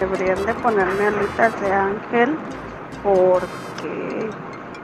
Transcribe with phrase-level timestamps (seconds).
[0.00, 2.36] Deberían de ponerme alitas de ángel
[3.02, 4.28] porque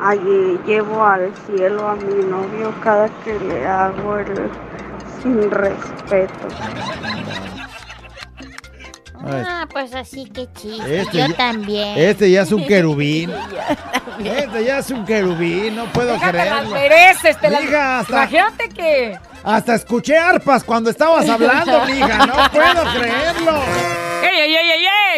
[0.01, 4.51] allí llevo al cielo a mi novio cada que le hago el
[5.23, 6.49] sin respeto.
[9.23, 10.87] Ah, pues así que chido.
[10.87, 11.99] Este Yo ya- también.
[11.99, 13.31] Este ya es un querubín.
[14.25, 16.71] Este ya es un querubín, no puedo Te creerlo.
[16.71, 17.61] mereces, te las...
[17.63, 19.19] Mija, hasta- Imagínate que...
[19.43, 22.27] Hasta escuché arpas cuando estabas hablando, mija.
[22.27, 23.53] No puedo creerlo.
[24.23, 24.90] ¡Ey, ey, ey, ey, ey!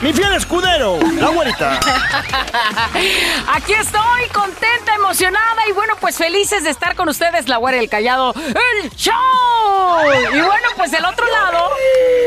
[0.00, 1.72] Mi fiel escudero, la güerita.
[3.52, 7.80] Aquí estoy, contenta, emocionada y bueno, pues felices de estar con ustedes, la güera y
[7.80, 9.12] el callado, el show.
[10.32, 11.68] Y bueno, pues del otro lado,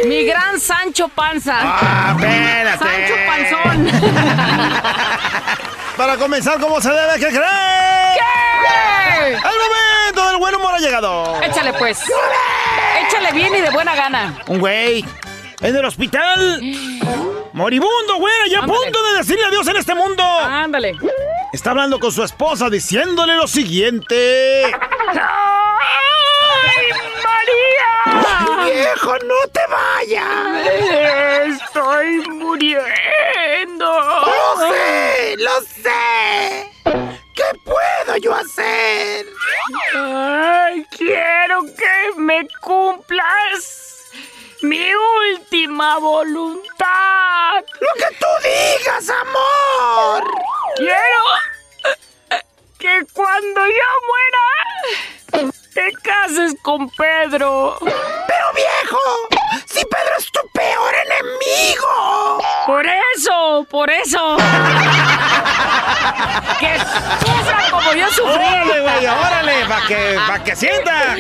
[0.06, 1.56] mi gran Sancho Panza.
[1.60, 2.86] ¡Ah, espérate!
[2.86, 3.88] Sancho Panzón.
[5.98, 7.14] Para comenzar, ¿cómo se debe?
[7.16, 8.14] ¿Qué creen?
[8.16, 9.30] ¿Qué?
[9.30, 11.42] El momento del buen humor ha llegado.
[11.42, 12.04] Échale pues.
[13.08, 14.36] Échale bien y de buena gana.
[14.46, 15.04] Un güey
[15.62, 16.62] en el hospital.
[17.54, 20.24] Moribundo, güey, ya a punto de decirle adiós en este mundo.
[20.24, 20.98] Ándale.
[21.54, 24.64] Está hablando con su esposa diciéndole lo siguiente.
[24.66, 24.74] ¡Ay,
[27.24, 28.66] María!
[28.66, 30.68] ¡Viejo, no te vayas!
[31.62, 33.86] Estoy muriendo.
[33.86, 35.36] ¡Lo sé!
[35.38, 36.72] ¡Lo sé!
[37.36, 39.28] ¿Qué puedo yo hacer?
[39.96, 43.83] Ay, quiero que me cumplas
[44.64, 47.64] mi última voluntad.
[47.80, 50.24] ¡Lo que tú digas, amor!
[50.78, 51.24] Quiero
[52.80, 57.78] que cuando yo muera te cases con Pedro.
[57.82, 59.00] ¡Pero viejo!
[59.66, 62.42] ¡Si Pedro es tu peor enemigo!
[62.66, 62.86] Por
[63.16, 64.38] eso, por eso.
[66.60, 68.34] que sufra como yo sufrí.
[68.34, 69.06] ¡Órale, güey!
[69.08, 69.66] ¡Órale!
[69.68, 71.16] ¡Para que, pa' que sienta!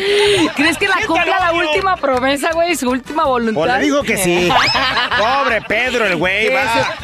[0.55, 2.75] ¿Crees que la cumpla la última promesa, güey?
[2.75, 3.61] Su última voluntad.
[3.61, 4.49] Pues le digo que sí.
[5.17, 6.51] Pobre Pedro, el güey.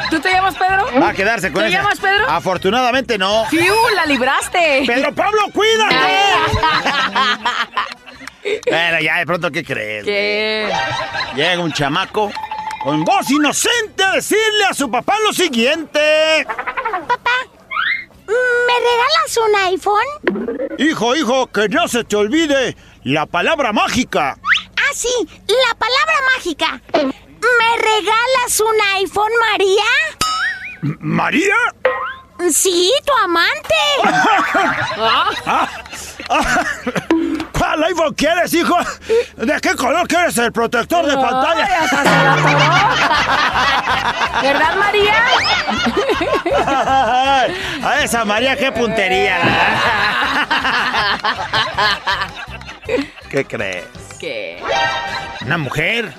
[0.09, 0.87] ¿Tú te llamas Pedro?
[1.01, 1.77] va a quedarse con ¿Te esa.
[1.77, 2.29] llamas Pedro?
[2.29, 3.45] Afortunadamente no.
[3.49, 3.73] ¡Fiu!
[3.95, 4.83] ¡La libraste!
[4.85, 5.95] ¡Pedro Pablo, cuídate!
[8.69, 10.05] Bueno, ya de pronto, ¿qué crees?
[10.05, 10.71] ¿Qué?
[11.35, 12.31] Llega un chamaco
[12.83, 16.45] con voz inocente a decirle a su papá lo siguiente.
[18.27, 20.77] ¿Me regalas un iPhone?
[20.77, 24.37] Hijo, hijo, que no se te olvide la palabra mágica.
[24.77, 25.09] Ah, sí,
[25.47, 26.81] la palabra mágica.
[26.93, 29.83] ¿Me regalas un iPhone, María?
[30.99, 31.55] ¿María?
[32.47, 33.75] Sí, tu amante.
[37.51, 38.77] ¿Cuál iPhone quieres, hijo?
[39.35, 41.67] ¿De qué color quieres el protector de pantalla?
[44.41, 45.25] ¿Verdad, María?
[47.83, 49.37] A esa María, qué puntería.
[53.29, 53.85] ¿Qué crees?
[54.19, 54.63] ¿Qué?
[55.41, 56.13] Una mujer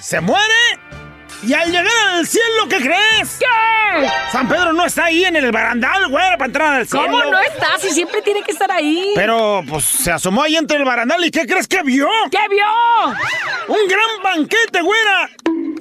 [0.00, 0.54] se muere
[1.46, 3.38] y al llegar al cielo, ¿qué crees?
[3.38, 3.46] ¿Qué?
[4.32, 7.06] San Pedro no está ahí en el barandal, güey, para entrar al cielo.
[7.06, 7.78] ¿Cómo no está?
[7.78, 9.12] Si siempre tiene que estar ahí.
[9.14, 12.08] Pero, pues, se asomó ahí entre el barandal y ¿qué crees que vio?
[12.30, 12.64] ¿Qué vio?
[13.68, 15.30] Un gran banquete, güera,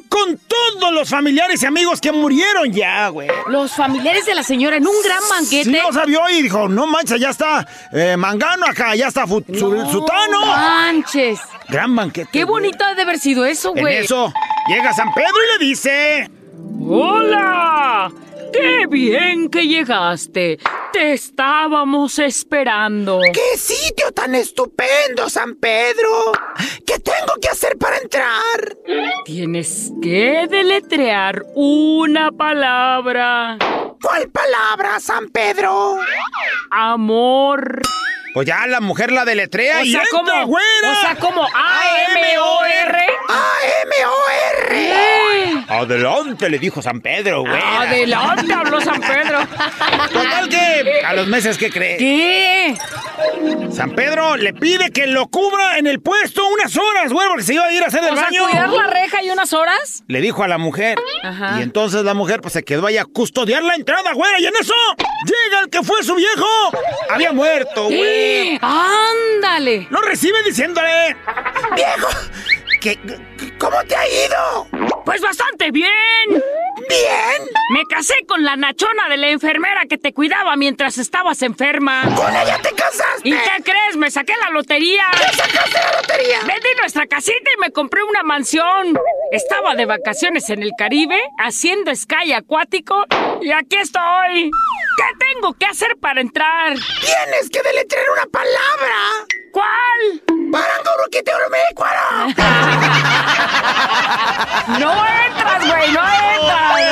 [0.07, 3.27] con todos los familiares y amigos que murieron ya, güey.
[3.47, 5.69] Los familiares de la señora en un gran banquete.
[5.69, 9.25] Sí, o sea, vio y dijo, no manches, ya está eh, Mangano acá, ya está
[9.27, 10.45] Sutano.
[10.45, 11.39] Manches.
[11.67, 12.29] Gran banquete.
[12.31, 13.97] Qué bonito ha de haber sido eso, En güey.
[13.97, 14.31] eso,
[14.67, 16.29] llega San Pedro y le dice...
[16.87, 18.11] ¡Hola!
[18.53, 20.59] ¡Qué bien que llegaste!
[20.93, 23.19] Te estábamos esperando.
[23.33, 26.31] ¡Qué sitio tan estupendo, San Pedro!
[26.85, 28.77] ¿Qué tengo que hacer para entrar?
[29.25, 33.57] Tienes que deletrear una palabra.
[34.01, 35.97] ¿Cuál palabra, San Pedro?
[36.71, 37.81] Amor.
[38.35, 40.91] Pues ya la mujer la deletrea O y sea, entra, como, güera.
[40.91, 42.97] o sea, como A-M-O-R.
[43.29, 45.65] A-M-O-R.
[45.67, 47.61] Adelante, le dijo San Pedro, güey.
[47.61, 49.39] Adelante, habló San Pedro.
[50.11, 51.97] Total que a los meses, ¿qué cree?
[51.97, 52.75] ¿Qué?
[53.71, 57.53] San Pedro le pide que lo cubra en el puesto unas horas, güey, porque se
[57.55, 58.47] iba a ir a hacer el O sea, baño.
[58.49, 60.03] cuidar la reja y unas horas.
[60.07, 60.97] Le dijo a la mujer.
[61.23, 61.57] Ajá.
[61.59, 64.43] Y entonces la mujer pues se quedó ahí a custodiar la entrada, güey.
[64.43, 64.73] Y en eso
[65.25, 66.45] llega el que fue su viejo.
[67.09, 68.24] Había muerto, güey.
[68.61, 69.87] ¡Ándale!
[69.89, 71.15] Lo recibe diciéndole,
[71.75, 72.07] viejo,
[72.81, 72.99] ¿qué,
[73.57, 74.67] ¿cómo te ha ido?
[75.05, 75.95] Pues bastante bien.
[76.29, 77.49] Bien.
[77.71, 82.03] Me casé con la nachona de la enfermera que te cuidaba mientras estabas enferma.
[82.15, 83.29] Con ella te casaste.
[83.29, 83.95] ¿Y qué crees?
[83.97, 85.03] Me saqué la lotería.
[85.11, 86.39] ¿Qué sacaste la lotería?
[86.39, 88.99] Vendí nuestra casita y me compré una mansión.
[89.31, 93.05] Estaba de vacaciones en el Caribe, haciendo sky acuático,
[93.41, 94.51] y aquí estoy.
[94.97, 96.73] ¿Qué tengo que hacer para entrar?
[97.01, 98.95] Tienes que deletrear una palabra.
[99.51, 100.21] ¿Cuál?
[100.25, 100.33] Te
[104.79, 106.71] No entras, güey, no entras.
[106.71, 106.85] Güey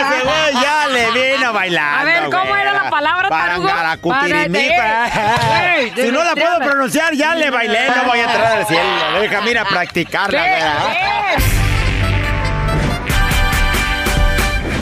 [0.63, 2.00] ya le vino bailando.
[2.00, 3.67] A ver, ¿cómo era la palabra, tarugo?
[3.67, 4.75] Parangaracutirimipa.
[4.77, 7.89] Para- Ey, Si no la puedo pronunciar, ya le bailé.
[7.89, 9.19] No voy a entrar al cielo.
[9.21, 9.69] Deja, mira, ¿Qué?
[9.69, 10.41] practicarla.
[10.41, 10.91] ¿verdad?
[10.91, 11.44] ¿Qué?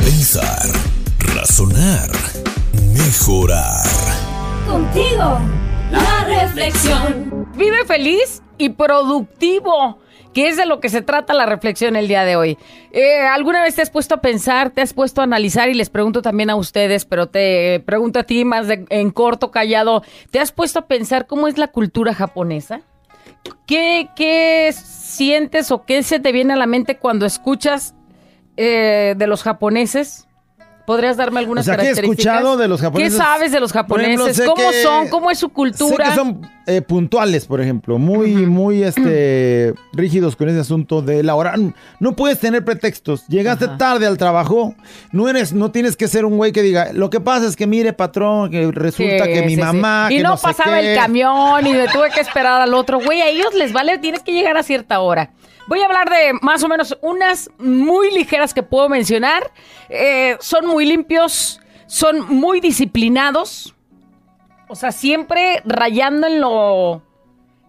[0.05, 0.67] Pensar,
[1.35, 2.09] razonar,
[3.11, 3.83] mejorar.
[4.65, 5.37] Contigo,
[5.91, 7.45] la reflexión.
[7.57, 9.99] Vive feliz y productivo,
[10.33, 12.57] que es de lo que se trata la reflexión el día de hoy.
[12.93, 15.89] Eh, ¿Alguna vez te has puesto a pensar, te has puesto a analizar y les
[15.89, 20.39] pregunto también a ustedes, pero te pregunto a ti más de- en corto, callado, ¿te
[20.39, 22.79] has puesto a pensar cómo es la cultura japonesa?
[23.67, 27.93] ¿Qué, qué sientes o qué se te viene a la mente cuando escuchas
[28.55, 30.29] eh, de los japoneses?
[30.91, 32.25] ¿Podrías darme algunas O sea, ¿qué he características?
[32.35, 33.13] escuchado de los japoneses?
[33.13, 34.41] ¿Qué sabes de los ejemplo, japoneses?
[34.45, 35.07] ¿Cómo que- son?
[35.07, 36.05] ¿Cómo es su cultura?
[36.05, 38.83] Sé que son eh, puntuales, por ejemplo, muy, muy
[39.15, 41.55] este, rígidos con ese asunto de la hora.
[42.01, 43.25] No puedes tener pretextos.
[43.27, 43.77] Llegaste Ajá.
[43.77, 44.75] tarde al trabajo,
[45.13, 47.67] no eres, no tienes que ser un güey que diga, lo que pasa es que
[47.67, 49.61] mire, patrón, que resulta Sí, que mi sí, sí.
[49.61, 50.91] mamá, Y que no, no pasaba qué".
[50.93, 52.99] el camión y me tuve que esperar al otro.
[52.99, 55.31] Güey, a ellos les vale, tienes que llegar a cierta hora.
[55.71, 59.53] Voy a hablar de más o menos unas muy ligeras que puedo mencionar.
[59.87, 63.73] Eh, son muy limpios, son muy disciplinados.
[64.67, 67.01] O sea, siempre rayando en lo,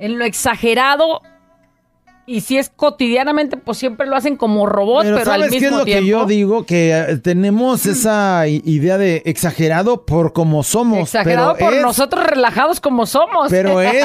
[0.00, 1.22] en lo exagerado.
[2.24, 5.60] Y si es cotidianamente, pues siempre lo hacen como robot, pero, Pero al ¿sabes mismo
[5.60, 6.02] qué es lo tiempo.
[6.04, 6.64] que yo digo?
[6.66, 11.00] Que eh, tenemos esa i- idea de exagerado por como somos.
[11.00, 13.50] Exagerado pero por es- nosotros relajados como somos.
[13.50, 14.04] Pero es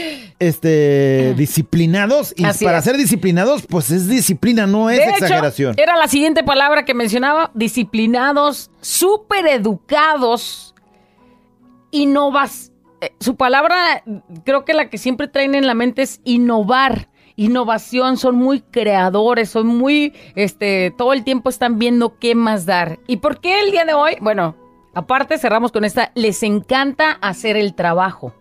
[0.38, 2.84] este disciplinados y Así para es.
[2.84, 5.74] ser disciplinados pues es disciplina, no es De hecho, exageración.
[5.76, 10.74] era la siguiente palabra que mencionaba, disciplinados, súper educados,
[11.90, 12.72] innovas.
[13.02, 14.02] eh, Su palabra,
[14.46, 17.09] creo que la que siempre traen en la mente es innovar,
[17.40, 22.98] innovación, son muy creadores, son muy, este, todo el tiempo están viendo qué más dar.
[23.06, 24.16] ¿Y por qué el día de hoy?
[24.20, 24.56] Bueno,
[24.92, 28.34] aparte cerramos con esta, les encanta hacer el trabajo.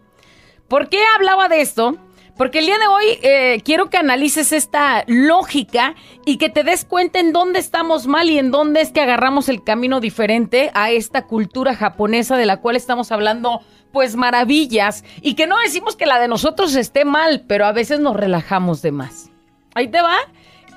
[0.67, 1.95] ¿Por qué hablaba de esto?
[2.39, 5.95] Porque el día de hoy eh, quiero que analices esta lógica
[6.25, 9.49] y que te des cuenta en dónde estamos mal y en dónde es que agarramos
[9.49, 13.59] el camino diferente a esta cultura japonesa de la cual estamos hablando,
[13.91, 17.99] pues maravillas, y que no decimos que la de nosotros esté mal, pero a veces
[17.99, 19.29] nos relajamos de más.
[19.75, 20.15] Ahí te va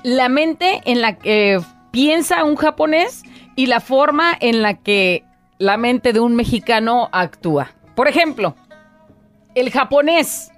[0.03, 1.61] la mente en la que
[1.93, 3.23] piensa un japonés
[3.55, 5.23] y la forma en la que
[5.59, 7.71] la mente de un mexicano actúa.
[7.95, 8.57] Por ejemplo,
[9.55, 10.52] el japonés,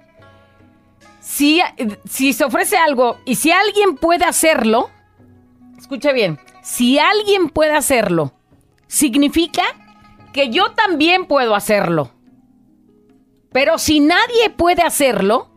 [1.25, 4.91] si, se ofrece algo y si alguien puede hacerlo,
[5.77, 8.33] escucha bien, si alguien puede hacerlo,
[8.87, 9.63] significa
[10.33, 12.11] que yo también puedo hacerlo.
[13.51, 15.49] Pero si nadie puede hacerlo,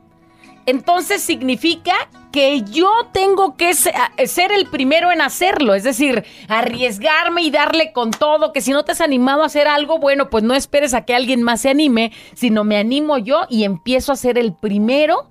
[0.65, 1.95] entonces significa
[2.33, 8.11] que yo tengo que ser el primero en hacerlo, es decir, arriesgarme y darle con
[8.11, 11.05] todo, que si no te has animado a hacer algo, bueno, pues no esperes a
[11.05, 15.29] que alguien más se anime, sino me animo yo y empiezo a ser el primero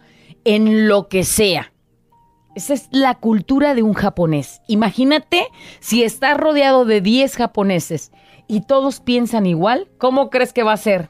[0.47, 1.73] en lo que sea.
[2.55, 4.61] Esa es la cultura de un japonés.
[4.67, 5.45] Imagínate
[5.81, 8.13] si estás rodeado de 10 japoneses
[8.47, 11.09] y todos piensan igual, ¿cómo crees que va a ser?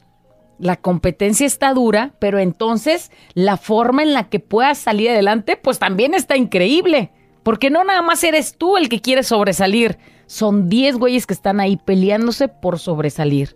[0.57, 5.77] La competencia está dura, pero entonces la forma en la que puedas salir adelante, pues
[5.77, 7.11] también está increíble.
[7.43, 9.99] Porque no nada más eres tú el que quiere sobresalir.
[10.25, 13.55] Son 10 güeyes que están ahí peleándose por sobresalir.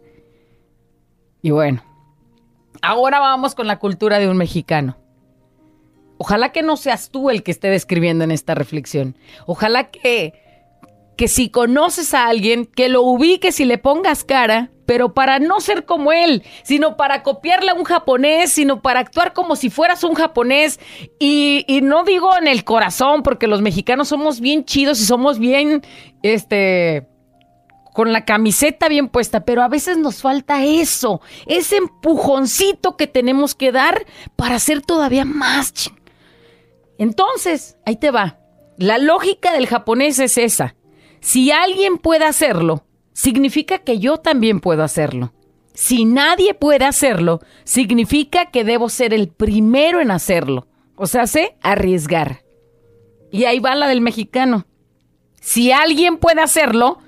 [1.41, 1.83] Y bueno,
[2.83, 5.00] ahora vamos con la cultura de un mexicano.
[6.21, 9.17] Ojalá que no seas tú el que esté describiendo en esta reflexión.
[9.47, 10.35] Ojalá que,
[11.17, 15.59] que si conoces a alguien, que lo ubiques y le pongas cara, pero para no
[15.61, 20.03] ser como él, sino para copiarle a un japonés, sino para actuar como si fueras
[20.03, 20.79] un japonés.
[21.17, 25.39] Y, y no digo en el corazón, porque los mexicanos somos bien chidos y somos
[25.39, 25.81] bien,
[26.21, 27.07] este,
[27.93, 33.55] con la camiseta bien puesta, pero a veces nos falta eso, ese empujoncito que tenemos
[33.55, 36.00] que dar para ser todavía más ching.
[37.01, 38.37] Entonces, ahí te va.
[38.77, 40.75] La lógica del japonés es esa.
[41.19, 45.33] Si alguien puede hacerlo, significa que yo también puedo hacerlo.
[45.73, 50.67] Si nadie puede hacerlo, significa que debo ser el primero en hacerlo.
[50.95, 52.43] O sea, sé arriesgar.
[53.31, 54.67] Y ahí va la del mexicano.
[55.39, 56.99] Si alguien puede hacerlo,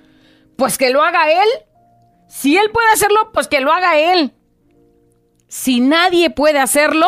[0.56, 1.50] pues que lo haga él.
[2.28, 4.34] Si él puede hacerlo, pues que lo haga él.
[5.50, 7.08] Si nadie puede hacerlo,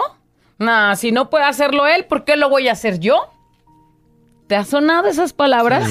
[0.58, 3.30] nah, si no puede hacerlo él, ¿por qué lo voy a hacer yo?
[4.48, 5.90] ¿Te ha sonado esas palabras?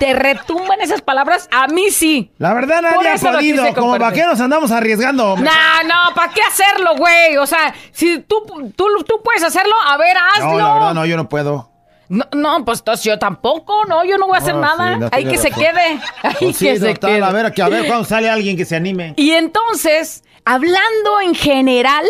[0.00, 1.48] ¿Te retumban esas palabras?
[1.52, 2.32] A mí sí.
[2.38, 3.72] La verdad nadie ha podido.
[3.74, 5.36] Como vaqueros andamos arriesgando.
[5.36, 7.36] No, no, ¿para qué hacerlo, güey?
[7.36, 10.50] O sea, si tú, tú, tú puedes hacerlo, a ver, hazlo.
[10.50, 11.70] No, la verdad no, yo no puedo.
[12.08, 14.98] No, no, pues entonces yo tampoco, no, yo no voy a hacer No, nada.
[14.98, 16.00] sí, Hay que se quede.
[16.24, 17.22] Hay Pues sí, que se quede.
[17.22, 19.14] a ver, que a ver cuando sale alguien que se anime.
[19.16, 22.04] Y entonces, hablando en general,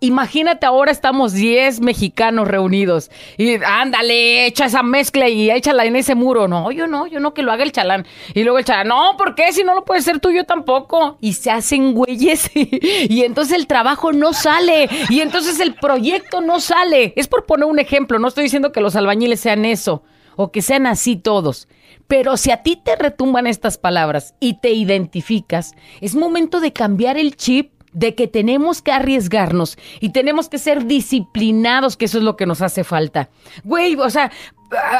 [0.00, 3.10] imagínate ahora estamos 10 mexicanos reunidos.
[3.36, 6.48] Y ándale, echa esa mezcla y échala en ese muro.
[6.48, 8.06] No, yo no, yo no que lo haga el chalán.
[8.34, 9.52] Y luego el chalán, no, ¿por qué?
[9.52, 11.18] Si no lo puede ser tú, yo tampoco.
[11.20, 12.50] Y se hacen güeyes.
[12.54, 14.88] y entonces el trabajo no sale.
[15.08, 17.12] Y entonces el proyecto no sale.
[17.16, 20.02] Es por poner un ejemplo, no estoy diciendo que los albañiles sean eso.
[20.36, 21.66] O que sean así todos.
[22.08, 27.16] Pero si a ti te retumban estas palabras y te identificas, es momento de cambiar
[27.16, 32.24] el chip de que tenemos que arriesgarnos y tenemos que ser disciplinados, que eso es
[32.24, 33.30] lo que nos hace falta.
[33.64, 34.30] Güey, o sea,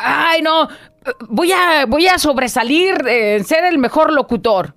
[0.03, 0.67] ay no,
[1.29, 4.75] voy a, voy a sobresalir en ser el mejor locutor.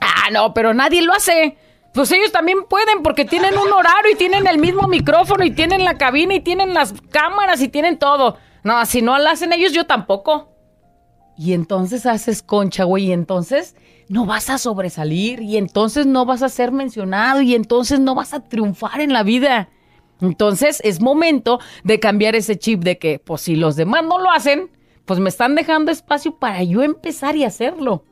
[0.00, 1.58] Ah, no, pero nadie lo hace.
[1.92, 5.84] Pues ellos también pueden porque tienen un horario y tienen el mismo micrófono y tienen
[5.84, 8.38] la cabina y tienen las cámaras y tienen todo.
[8.62, 10.52] No, si no lo hacen ellos, yo tampoco.
[11.36, 13.74] Y entonces haces concha, güey, y entonces
[14.08, 18.34] no vas a sobresalir, y entonces no vas a ser mencionado, y entonces no vas
[18.34, 19.68] a triunfar en la vida.
[20.20, 24.30] Entonces es momento de cambiar ese chip de que, pues si los demás no lo
[24.30, 24.70] hacen,
[25.04, 28.04] pues me están dejando espacio para yo empezar y hacerlo.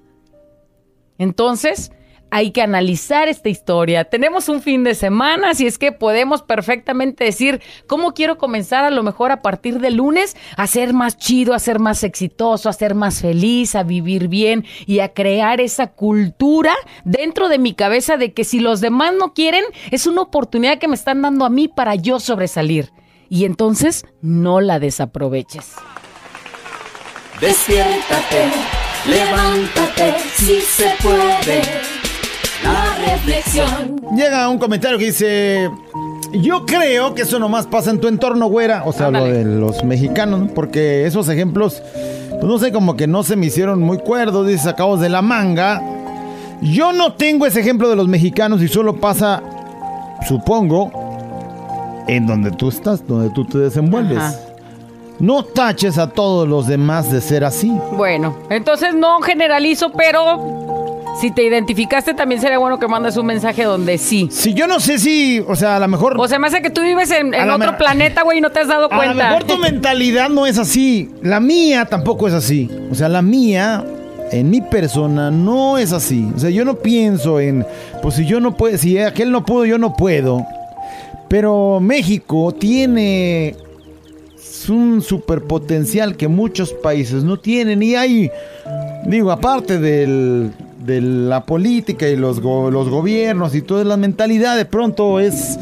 [1.18, 1.92] Entonces,
[2.32, 4.04] hay que analizar esta historia.
[4.04, 8.90] Tenemos un fin de semana, así es que podemos perfectamente decir cómo quiero comenzar a
[8.90, 12.72] lo mejor a partir de lunes a ser más chido, a ser más exitoso, a
[12.72, 16.74] ser más feliz, a vivir bien y a crear esa cultura
[17.04, 20.88] dentro de mi cabeza de que si los demás no quieren, es una oportunidad que
[20.88, 22.92] me están dando a mí para yo sobresalir.
[23.28, 25.74] Y entonces no la desaproveches.
[27.42, 28.50] Despiértate,
[29.06, 32.01] levántate, si se puede.
[32.64, 34.00] La reflexión.
[34.14, 35.70] Llega un comentario que dice:
[36.32, 38.82] Yo creo que eso nomás pasa en tu entorno, güera.
[38.84, 40.46] O sea, lo de los mexicanos, ¿no?
[40.48, 41.82] porque esos ejemplos,
[42.30, 45.22] pues no sé, como que no se me hicieron muy cuerdos, dice, sacados de la
[45.22, 45.82] manga.
[46.60, 49.42] Yo no tengo ese ejemplo de los mexicanos y solo pasa,
[50.28, 50.92] supongo,
[52.06, 54.18] en donde tú estás, donde tú te desenvuelves.
[54.18, 54.36] Ajá.
[55.18, 57.70] No taches a todos los demás de ser así.
[57.92, 60.71] Bueno, entonces no generalizo, pero
[61.20, 64.28] si te identificaste también sería bueno que mandes un mensaje donde sí.
[64.30, 66.18] Si yo no sé si, o sea, a lo mejor...
[66.18, 68.68] O sea, me hace que tú vives en, otro planeta, güey, y no te has
[68.68, 69.30] dado A lo cuenta.
[69.30, 71.10] mejor tu mentalidad no es así.
[71.22, 72.70] La mía tampoco es así.
[72.90, 73.84] O sea, la mía,
[74.30, 76.30] en mi persona, no es así.
[76.34, 77.66] O sea, yo no pienso en,
[78.00, 80.44] pues si yo no puedo, si aquel no pudo, yo no puedo.
[81.28, 83.56] Pero México tiene
[84.68, 87.82] un superpotencial que muchos países no tienen.
[87.82, 88.30] Y hay,
[89.06, 90.52] digo, aparte del,
[90.84, 95.58] de la política y los, go- los gobiernos y toda la mentalidad, de pronto es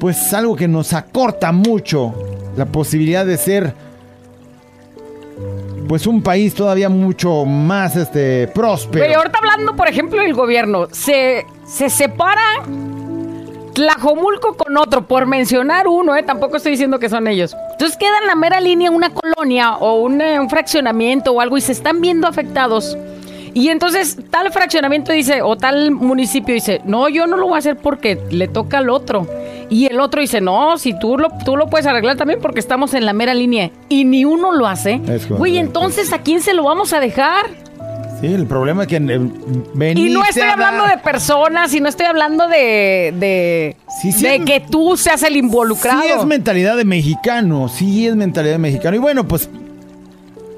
[0.00, 2.14] pues algo que nos acorta mucho
[2.56, 3.74] la posibilidad de ser
[5.88, 9.04] pues un país todavía mucho más este próspero.
[9.04, 12.42] Güey, ahorita hablando, por ejemplo, del gobierno, se, se separa
[13.72, 16.22] Tlajomulco con otro, por mencionar uno, ¿eh?
[16.22, 17.54] Tampoco estoy diciendo que son ellos.
[17.72, 21.60] Entonces queda en la mera línea una colonia o una- un fraccionamiento o algo y
[21.60, 22.96] se están viendo afectados.
[23.58, 27.58] Y entonces tal fraccionamiento dice, o tal municipio dice, no, yo no lo voy a
[27.60, 29.26] hacer porque le toca al otro.
[29.70, 32.92] Y el otro dice, no, si tú lo, tú lo puedes arreglar también porque estamos
[32.92, 33.70] en la mera línea.
[33.88, 35.00] Y ni uno lo hace.
[35.30, 37.46] Güey, entonces, ¿a quién se lo vamos a dejar?
[38.20, 42.04] Sí, el problema es que eh, Y no estoy hablando de personas, y no estoy
[42.06, 46.02] hablando de, de, Sí, sí de es- que tú seas el involucrado.
[46.02, 48.96] Sí es mentalidad de mexicano, sí es mentalidad de mexicano.
[48.96, 49.48] Y bueno, pues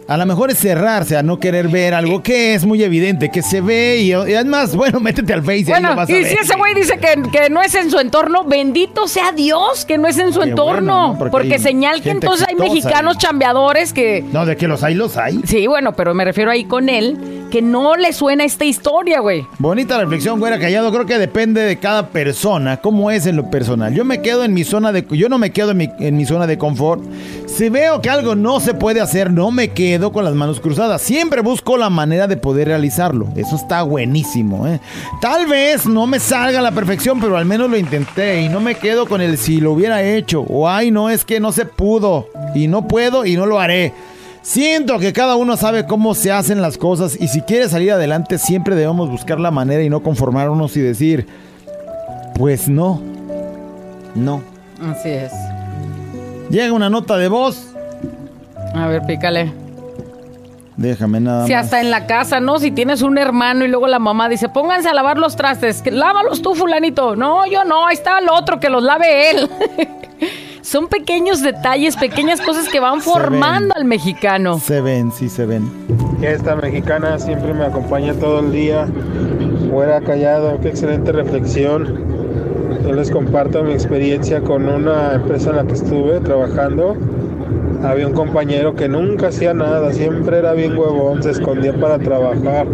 [0.09, 3.43] A lo mejor es cerrarse a no querer ver algo que es muy evidente, que
[3.43, 6.15] se ve y, y además, bueno, métete al Face y ahí lo vas a y
[6.15, 6.27] ver.
[6.29, 9.99] si ese güey dice que, que no es en su entorno, bendito sea Dios que
[9.99, 10.95] no es en su Qué entorno.
[10.95, 11.19] bueno, ¿no?
[11.19, 13.21] Porque porque señal que entonces hay mexicanos ahí.
[13.21, 14.25] chambeadores que...
[14.33, 15.43] No, de que los hay, los hay.
[15.45, 19.47] Sí, bueno, pero me refiero ahí con él, que no le suena esta historia, güey.
[19.59, 20.93] Bonita reflexión, güera callado.
[20.93, 23.95] Creo que depende de cada persona, cómo es en lo personal.
[23.95, 26.25] Yo me quedo en mi zona de, yo no me quedo en mi, en mi
[26.25, 27.03] zona de confort.
[27.47, 31.03] Si veo que algo no se puede hacer, no me quedo con las manos cruzadas.
[31.03, 33.29] Siempre busco la manera de poder realizarlo.
[33.37, 34.81] Eso está buenísimo, ¿eh?
[35.21, 38.61] Tal vez no me salga a la perfección, pero al menos lo intenté y no
[38.61, 41.65] me quedo con el si lo hubiera hecho o ay, no es que no se
[41.65, 43.93] pudo y no puedo y no lo haré.
[44.49, 48.39] Siento que cada uno sabe cómo se hacen las cosas y si quiere salir adelante
[48.39, 51.27] siempre debemos buscar la manera y no conformarnos y decir,
[52.35, 52.99] pues no,
[54.15, 54.43] no.
[54.83, 55.33] Así es.
[56.49, 57.75] Llega una nota de voz,
[58.75, 59.53] A ver, pícale.
[60.79, 61.65] déjame nada Si más.
[61.67, 62.59] hasta en la casa, ¿no?
[62.59, 65.91] Si tienes un hermano y luego la mamá dice, pónganse a lavar los trastes, que
[65.91, 67.17] lávalos tú, fulanito.
[67.17, 69.51] No, yo no, ahí está el otro, que los lave él.
[70.69, 74.59] Son pequeños detalles, pequeñas cosas que van formando al mexicano.
[74.59, 75.67] Se ven, sí se ven.
[76.21, 78.87] Esta mexicana siempre me acompaña todo el día.
[79.71, 82.05] Fuera callado, qué excelente reflexión.
[82.83, 86.99] Yo les comparto mi experiencia con una empresa en la que estuve trabajando.
[87.83, 92.67] Había un compañero que nunca hacía nada, siempre era bien huevón, se escondía para trabajar.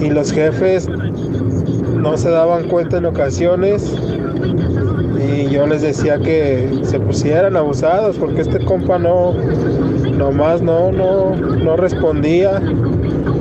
[0.00, 3.94] Y los jefes no se daban cuenta en ocasiones
[5.52, 9.34] yo les decía que se pusieran abusados porque este compa no
[10.16, 12.62] nomás no no no respondía.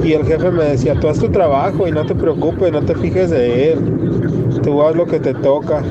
[0.03, 2.95] Y el jefe me decía tú haz tu trabajo y no te preocupes no te
[2.95, 3.79] fijes de él.
[4.61, 5.83] Tú haz lo que te toca.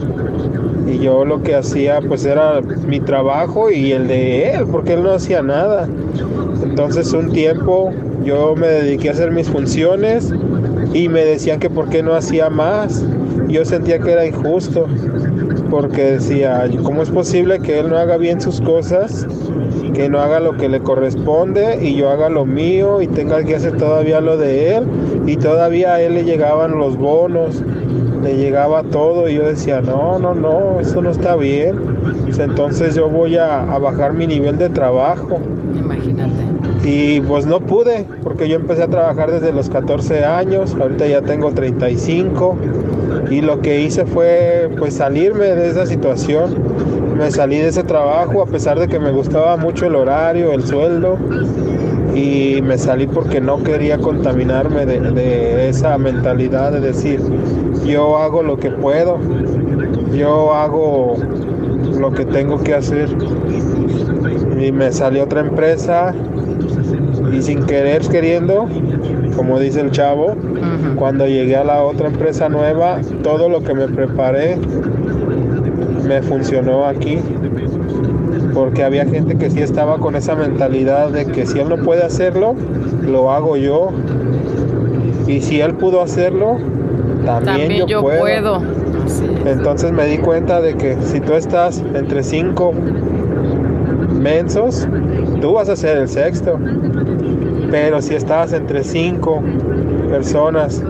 [0.86, 5.02] Y yo lo que hacía pues era mi trabajo y el de él porque él
[5.02, 5.88] no hacía nada.
[6.62, 7.92] Entonces un tiempo
[8.24, 10.34] yo me dediqué a hacer mis funciones
[10.92, 13.04] y me decían que por qué no hacía más.
[13.48, 14.86] Yo sentía que era injusto
[15.70, 19.26] porque decía, ¿cómo es posible que él no haga bien sus cosas?
[19.94, 23.56] Que no haga lo que le corresponde y yo haga lo mío y tenga que
[23.56, 24.84] hacer todavía lo de él
[25.26, 27.62] y todavía a él le llegaban los bonos,
[28.22, 31.78] le llegaba todo y yo decía, no, no, no, eso no está bien.
[32.38, 35.38] Entonces yo voy a, a bajar mi nivel de trabajo.
[35.78, 36.50] Imagínate.
[36.84, 41.20] Y pues no pude, porque yo empecé a trabajar desde los 14 años, ahorita ya
[41.20, 42.56] tengo 35
[43.30, 46.56] y lo que hice fue pues salirme de esa situación.
[47.16, 50.66] Me salí de ese trabajo a pesar de que me gustaba mucho el horario, el
[50.66, 51.16] sueldo
[52.14, 57.20] y me salí porque no quería contaminarme de, esa mentalidad de decir
[57.84, 59.18] yo hago lo que puedo,
[60.12, 61.16] yo hago
[61.98, 63.08] lo que tengo que hacer
[64.60, 66.14] y me salió otra empresa
[67.32, 68.68] y sin querer queriendo,
[69.40, 70.34] como dice el chavo,
[70.96, 74.58] cuando llegué a la otra empresa nueva, todo lo que me preparé
[76.06, 77.20] me funcionó aquí.
[78.52, 82.04] Porque había gente que sí estaba con esa mentalidad de que si él no puede
[82.04, 82.54] hacerlo,
[83.02, 83.92] lo hago yo.
[85.26, 86.58] Y si él pudo hacerlo,
[87.24, 88.60] también, También yo puedo.
[89.46, 92.74] Entonces me di cuenta de que si tú estás entre cinco
[94.12, 94.86] mensos,
[95.40, 96.58] tú vas a ser el sexto.
[97.70, 99.42] Pero si estás entre cinco
[100.10, 100.82] personas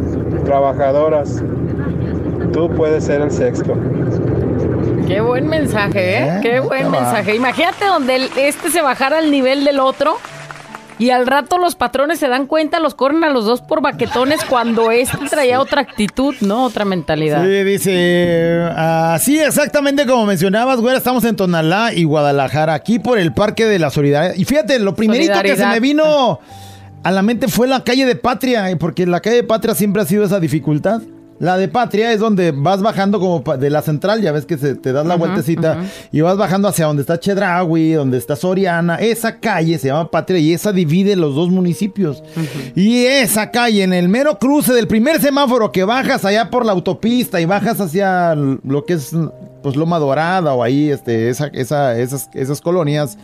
[0.44, 1.42] trabajadoras,
[2.52, 3.74] tú puedes ser el sexto.
[5.06, 6.28] Qué buen mensaje, ¿eh?
[6.36, 6.38] ¿Eh?
[6.42, 7.34] Qué buen mensaje.
[7.34, 10.16] Imagínate donde el- este se bajara al nivel del otro
[10.98, 14.44] y al rato los patrones se dan cuenta, los corren a los dos por baquetones
[14.44, 16.64] cuando este traía otra actitud, ¿no?
[16.64, 17.42] Otra mentalidad.
[17.42, 23.32] Sí, dice, así exactamente como mencionabas, güera, estamos en Tonalá y Guadalajara, aquí por el
[23.32, 24.34] Parque de la Solidaridad.
[24.36, 26.38] Y fíjate, lo primerito que se me vino
[27.02, 30.02] a la mente fue la calle de Patria, eh, porque la calle de Patria siempre
[30.02, 31.02] ha sido esa dificultad.
[31.38, 34.74] La de Patria es donde vas bajando como de la central, ya ves que se,
[34.74, 35.78] te das la vueltecita
[36.12, 38.96] y vas bajando hacia donde está Chedraui, donde está Soriana.
[38.96, 42.22] Esa calle se llama Patria y esa divide los dos municipios.
[42.74, 46.72] Y esa calle, en el mero cruce del primer semáforo que bajas allá por la
[46.72, 49.12] autopista y bajas hacia lo que es
[49.62, 53.16] pues Loma Dorada o ahí, este, esa, esa, esas, esas colonias,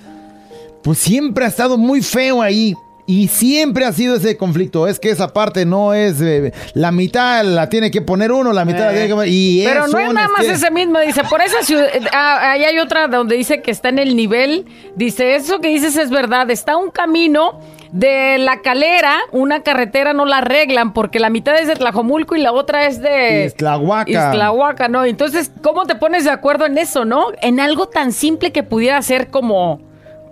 [0.83, 2.75] pues siempre ha estado muy feo ahí.
[3.07, 4.89] Y siempre ha sido ese conflicto.
[4.89, 6.21] Es que esa parte no es.
[6.21, 9.29] eh, la mitad la tiene que poner uno, la mitad la tiene que poner.
[9.31, 12.01] Y Pero es no es nada más este, ese mismo, dice, por esa ciudad, eh,
[12.13, 14.67] ah, ahí hay otra donde dice que está en el nivel,
[14.97, 17.61] dice, eso que dices es verdad, está un camino
[17.93, 22.41] de la calera, una carretera no la arreglan porque la mitad es de Tlajomulco y
[22.41, 23.45] la otra es de...
[23.47, 24.11] Iztlahuaca.
[24.11, 25.05] Iztlahuaca, ¿no?
[25.05, 27.29] Entonces, ¿cómo te pones de acuerdo en eso, no?
[27.41, 29.86] En algo tan simple que pudiera ser como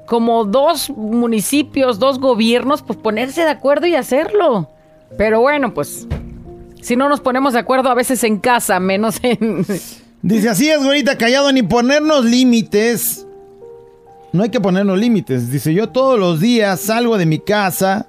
[0.06, 4.68] como dos municipios, dos gobiernos, pues ponerse de acuerdo y hacerlo.
[5.16, 6.06] Pero bueno, pues
[6.80, 9.64] si no nos ponemos de acuerdo a veces en casa, menos en...
[10.22, 13.26] Dice, así es, güerita, callado, ni ponernos límites.
[14.32, 15.50] No hay que ponernos límites.
[15.50, 18.06] Dice, yo todos los días salgo de mi casa.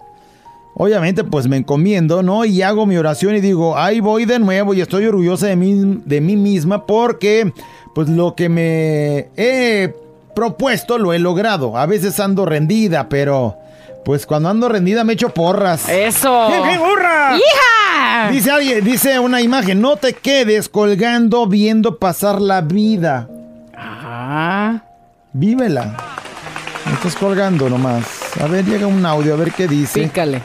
[0.76, 2.46] Obviamente, pues me encomiendo, ¿no?
[2.46, 6.02] Y hago mi oración y digo, ahí voy de nuevo y estoy orgullosa de mí,
[6.06, 7.52] de mí misma porque,
[7.94, 9.94] pues lo que me he
[10.36, 11.78] propuesto lo he logrado.
[11.78, 13.58] A veces ando rendida, pero,
[14.04, 15.90] pues cuando ando rendida me echo porras.
[15.90, 16.48] ¡Eso!
[16.70, 17.36] ¡Qué burra!
[17.38, 18.30] ¡Hija!
[18.32, 23.28] Dice alguien, dice una imagen, no te quedes colgando viendo pasar la vida.
[23.76, 24.82] Ah.
[25.34, 25.98] Vívela.
[26.86, 28.38] No estás colgando nomás.
[28.40, 30.04] A ver, llega un audio, a ver qué dice.
[30.04, 30.42] Pícale.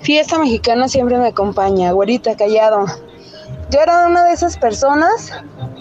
[0.00, 2.86] Fiesta mexicana siempre me acompaña, güerita, callado.
[3.68, 5.32] Yo era una de esas personas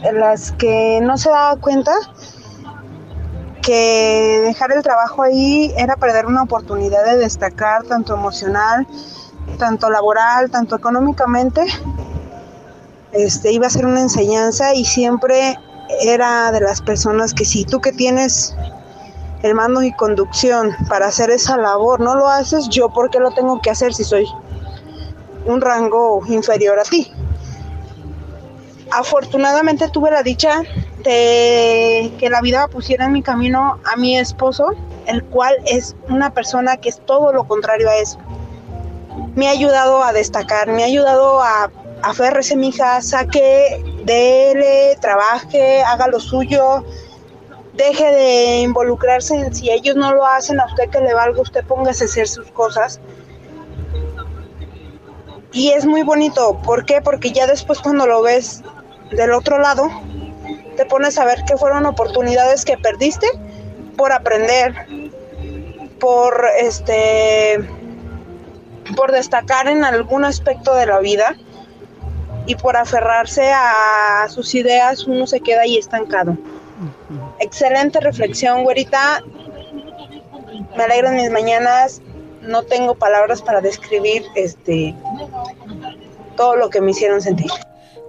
[0.04, 1.92] en las que no se daba cuenta
[3.62, 8.88] que dejar el trabajo ahí era perder una oportunidad de destacar tanto emocional,
[9.60, 11.64] tanto laboral, tanto económicamente.
[13.12, 15.56] Este iba a ser una enseñanza y siempre
[16.02, 18.56] era de las personas que si tú que tienes
[19.44, 23.30] el mando y conducción para hacer esa labor no lo haces, yo por qué lo
[23.30, 24.26] tengo que hacer si soy
[25.46, 27.12] un rango inferior a ti.
[28.92, 30.62] Afortunadamente tuve la dicha
[31.04, 34.74] de que la vida pusiera en mi camino a mi esposo,
[35.06, 38.18] el cual es una persona que es todo lo contrario a eso.
[39.36, 41.70] Me ha ayudado a destacar, me ha ayudado a
[42.02, 46.84] aférrese mi hija, saque, dele, trabaje, haga lo suyo,
[47.74, 51.66] deje de involucrarse en si ellos no lo hacen a usted que le valga, usted
[51.66, 53.00] póngase a hacer sus cosas.
[55.52, 57.02] Y es muy bonito, ¿por qué?
[57.02, 58.62] Porque ya después cuando lo ves
[59.12, 59.90] del otro lado,
[60.78, 63.28] te pones a ver que fueron oportunidades que perdiste
[63.98, 64.74] por aprender,
[66.00, 67.60] por este
[68.96, 71.36] por destacar en algún aspecto de la vida
[72.46, 76.38] y por aferrarse a sus ideas uno se queda ahí estancado.
[77.40, 79.24] Excelente reflexión, güerita.
[80.78, 82.02] Me alegran mis mañanas.
[82.42, 84.94] No tengo palabras para describir este
[86.36, 87.50] todo lo que me hicieron sentir.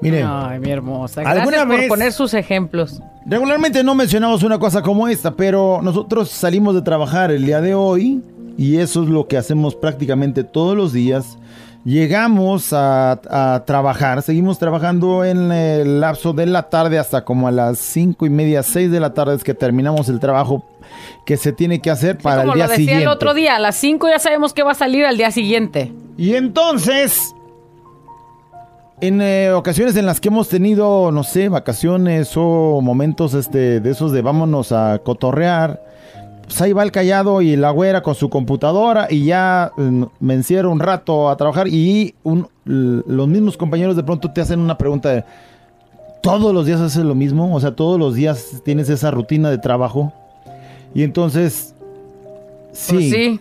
[0.01, 1.21] Miren, Ay, mi hermosa.
[1.23, 3.01] ¿Alguna Gracias por vez- poner sus ejemplos.
[3.25, 7.75] regularmente no mencionamos una cosa como esta, pero nosotros salimos de trabajar el día de
[7.75, 8.23] hoy
[8.59, 11.39] y eso es lo que hacemos prácticamente todos los días.
[11.85, 17.53] Llegamos a, a trabajar, seguimos trabajando en el lapso de la tarde hasta como a
[17.53, 20.65] las cinco y media, seis de la tarde es que terminamos el trabajo
[21.25, 23.03] que se tiene que hacer para Como el día lo decía siguiente.
[23.05, 25.93] el otro día, a las 5 ya sabemos que va a salir al día siguiente.
[26.17, 27.35] Y entonces,
[29.01, 33.91] en eh, ocasiones en las que hemos tenido, no sé, vacaciones o momentos este, de
[33.91, 35.83] esos de vámonos a cotorrear,
[36.45, 40.35] pues ahí va el callado y la güera con su computadora y ya mm, me
[40.35, 44.79] encierro un rato a trabajar y un- los mismos compañeros de pronto te hacen una
[44.79, 45.25] pregunta de,
[46.23, 47.55] ¿todos los días haces lo mismo?
[47.55, 50.13] O sea, todos los días tienes esa rutina de trabajo.
[50.95, 51.75] Y entonces,
[52.73, 53.41] sí, Pues sí.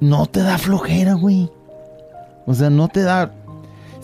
[0.00, 1.50] no te da flojera, güey.
[2.46, 3.32] O sea, no te da...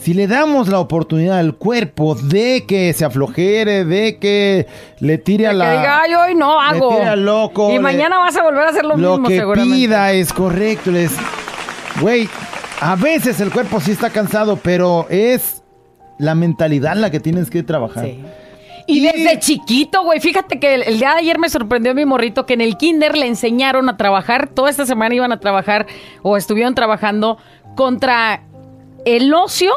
[0.02, 4.66] Si le damos la oportunidad al cuerpo de que se aflojere, de que
[4.98, 5.70] le tire a Que la...
[5.78, 6.88] diga, ay, hoy no le hago.
[6.96, 7.70] tire al loco.
[7.70, 9.76] y le- mañana vas a volver a hacer lo, lo mismo, que seguramente.
[9.76, 10.90] pida es correcto.
[10.90, 11.12] Les...
[12.00, 12.28] Güey,
[12.80, 15.62] a veces el cuerpo sí está cansado, pero es
[16.18, 18.04] la mentalidad la que tienes que trabajar.
[18.04, 18.24] Sí.
[18.88, 22.44] Y desde chiquito, güey, fíjate que el, el día de ayer me sorprendió mi morrito
[22.44, 25.86] que en el kinder le enseñaron a trabajar, toda esta semana iban a trabajar
[26.22, 27.38] o estuvieron trabajando
[27.76, 28.42] contra
[29.04, 29.72] el ocio,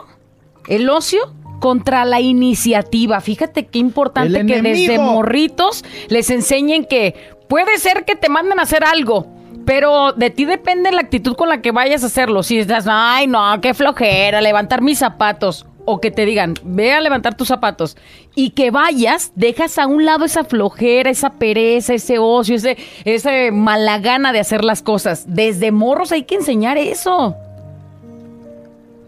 [0.68, 3.22] el ocio contra la iniciativa.
[3.22, 7.16] Fíjate qué importante El que desde morritos les enseñen que
[7.48, 9.28] puede ser que te manden a hacer algo.
[9.66, 12.44] Pero de ti depende la actitud con la que vayas a hacerlo.
[12.44, 15.66] Si estás, ay, no, qué flojera, levantar mis zapatos.
[15.88, 17.98] O que te digan, ve a levantar tus zapatos.
[18.36, 23.52] Y que vayas, dejas a un lado esa flojera, esa pereza, ese ocio, ese, ese
[23.52, 25.26] mala gana de hacer las cosas.
[25.28, 27.36] Desde morros hay que enseñar eso.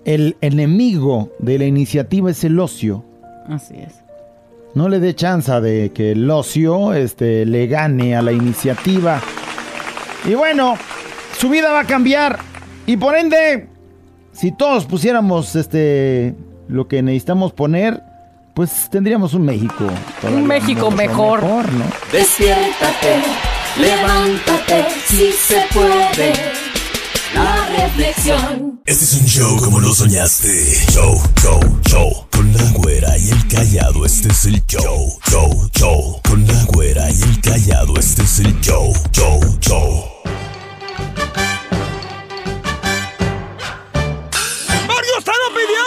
[0.07, 3.03] El enemigo de la iniciativa es el ocio.
[3.49, 3.93] Así es.
[4.73, 9.21] No le dé chance de que el ocio este, le gane a la iniciativa.
[10.25, 10.77] Y bueno,
[11.37, 12.39] su vida va a cambiar.
[12.85, 13.67] Y por ende,
[14.31, 16.35] si todos pusiéramos este
[16.69, 18.01] lo que necesitamos poner,
[18.53, 19.87] pues tendríamos un México.
[20.21, 21.43] todavía México mejor.
[21.43, 21.83] ¿no?
[22.13, 23.23] Despiértate,
[23.77, 26.66] levántate, si se puede.
[27.33, 28.81] La reflexión.
[28.85, 30.49] Este es un show como lo soñaste.
[30.91, 32.27] Show, show, show.
[32.31, 36.21] Con la güera y el callado, este es el show, show, show.
[36.23, 40.05] Con la güera y el callado, este es el show, show, show.
[44.87, 45.83] ¡Mario está lo pidió!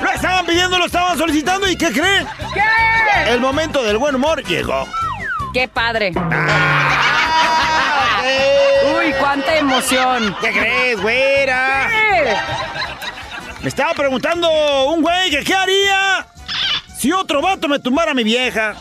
[0.00, 2.26] Lo estaban pidiendo, lo estaban solicitando y ¿qué creen?
[2.54, 3.32] ¿Qué?
[3.32, 4.86] El momento del buen humor llegó.
[5.52, 6.12] ¡Qué padre!
[8.96, 10.36] ¡Uy, cuánta emoción!
[10.40, 11.88] ¿Qué crees, güera?
[13.62, 14.48] Me estaba preguntando
[14.86, 16.26] un güey que qué haría
[16.96, 18.74] si otro vato me tumbara a mi vieja.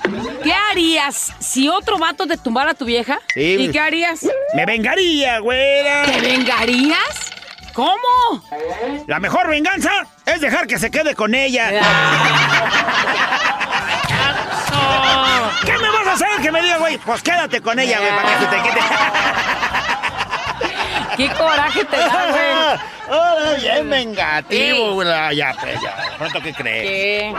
[0.43, 3.19] ¿Qué harías si otro vato te tumbara a tu vieja?
[3.33, 3.57] Sí.
[3.59, 4.21] ¿Y qué harías?
[4.53, 6.03] Me vengaría, güera.
[6.03, 7.31] ¿Te vengarías?
[7.73, 8.43] ¿Cómo?
[9.05, 9.91] La mejor venganza
[10.25, 11.69] es dejar que se quede con ella.
[11.69, 11.79] ¿Qué
[16.19, 16.41] vas a?
[16.41, 18.79] Que me diga, güey, pues quédate con ella, güey, para que se te quite.
[21.17, 22.79] ¡Qué coraje te da, güey!
[23.09, 25.07] Ahora bien vengativo, güey.
[25.35, 25.95] Ya, pues, ya.
[26.17, 26.83] ¿Pronto qué crees?
[26.83, 27.33] ¿Qué?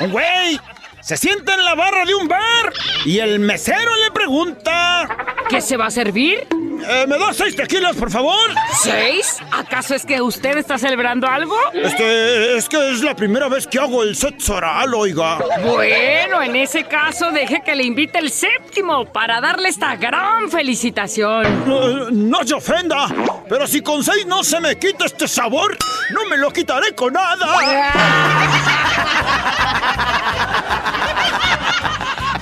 [0.00, 0.60] Un güey
[1.00, 2.72] se sienta en la barra de un bar
[3.04, 5.08] y el mesero le pregunta...
[5.48, 6.48] ¿Qué se va a servir?
[6.84, 8.50] Eh, ¿Me das seis tequilas, por favor?
[8.82, 9.38] ¿Seis?
[9.50, 11.56] ¿Acaso es que usted está celebrando algo?
[11.72, 15.38] Este, es que es la primera vez que hago el sexo oral, oiga.
[15.64, 21.64] Bueno, en ese caso, deje que le invite el séptimo para darle esta gran felicitación.
[21.66, 23.06] No, no se ofenda,
[23.48, 25.76] pero si con seis no se me quita este sabor,
[26.10, 27.46] no me lo quitaré con nada.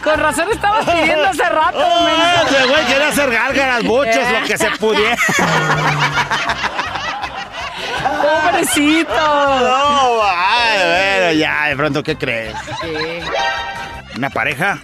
[0.05, 2.57] Con razón estabas pidiendo hace rato, menso.
[2.57, 5.17] Ese güey quería hacer gárgaras muchas, lo que se pudiera.
[8.23, 9.11] Pobrecito.
[9.15, 12.55] No, ay, bueno, ya, de pronto, ¿qué crees?
[14.17, 14.79] Una pareja.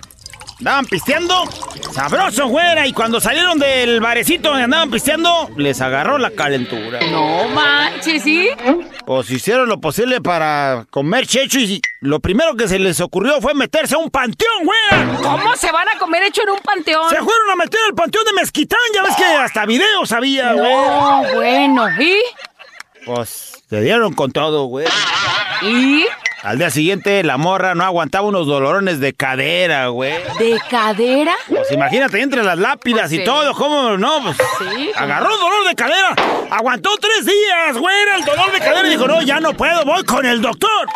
[0.61, 1.49] Andaban pisteando.
[1.95, 2.87] Sabroso, güera.
[2.87, 7.01] Y cuando salieron del barecito donde andaban pisteando, les agarró la calentura.
[7.11, 8.51] No manches, ¿sí?
[9.07, 13.55] Pues hicieron lo posible para comer checho y lo primero que se les ocurrió fue
[13.55, 15.19] meterse a un panteón, güera.
[15.23, 17.09] ¿Cómo se van a comer hecho en un panteón?
[17.09, 18.79] Se fueron a meter al panteón de Mezquitán.
[18.95, 20.75] Ya ves que hasta videos había, güey.
[20.75, 21.89] No, bueno.
[22.03, 22.17] ¿Y?
[23.07, 24.87] Pues se dieron con todo, güey.
[25.63, 26.05] ¿Y?
[26.43, 30.15] Al día siguiente, la morra no aguantaba unos dolorones de cadera, güey.
[30.39, 31.35] ¿De cadera?
[31.49, 34.23] Pues imagínate, entre las lápidas y todo, ¿cómo no?
[34.23, 34.91] Pues Sí.
[34.97, 36.15] agarró dolor de cadera.
[36.51, 40.03] Aguantó tres días, güera, el dolor de cadera y dijo, no, ya no puedo, voy
[40.05, 40.89] con el doctor.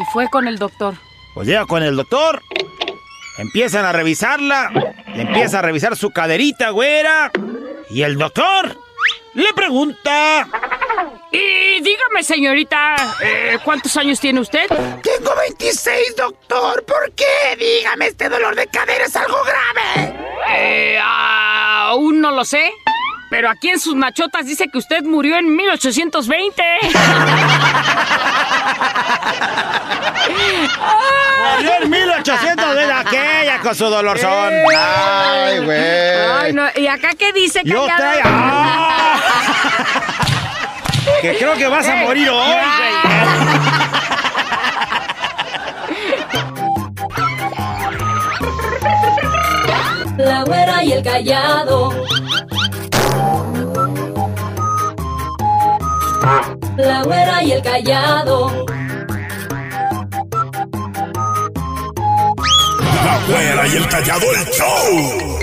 [0.00, 0.94] Y fue con el doctor.
[1.34, 2.40] Pues llega con el doctor,
[3.36, 4.70] empiezan a revisarla,
[5.14, 7.30] le empieza a revisar su caderita, güera.
[7.90, 8.78] Y el doctor
[9.38, 10.48] le pregunta...
[11.30, 14.66] Y dígame, señorita, eh, ¿cuántos años tiene usted?
[14.68, 16.82] Tengo 26, doctor.
[16.84, 17.54] ¿Por qué?
[17.58, 20.14] Dígame, este dolor de cadera es algo grave.
[20.50, 22.72] Eh, aún no lo sé.
[23.30, 26.62] Pero aquí en sus machotas dice que usted murió en 1820.
[31.56, 34.52] Murió en 1800 de aquella con su dolorzón.
[34.74, 36.52] Ay, güey.
[36.52, 37.98] No, ¿Y acá qué dice, Yo callado?
[37.98, 38.22] traigo.
[38.30, 39.20] ¡Ah!
[41.22, 42.58] que creo que vas a morir hoy, güey.
[50.18, 51.90] La güera y el callado.
[56.76, 58.66] La güera y el callado.
[63.06, 65.38] La güera y el callado, el show.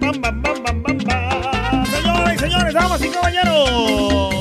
[0.00, 1.86] Bam, bam, bam, bam, bam, bam.
[1.86, 4.39] Señores y señores, damas y caballeros.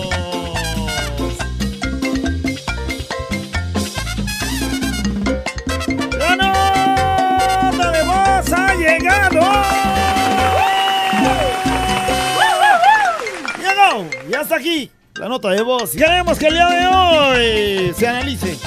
[14.50, 14.90] Está aquí.
[15.14, 15.92] La nota de voz.
[15.92, 18.58] Queremos que el día de hoy se analice.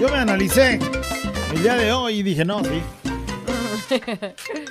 [0.00, 0.80] Yo me analicé
[1.54, 2.82] el día de hoy y dije, no, sí.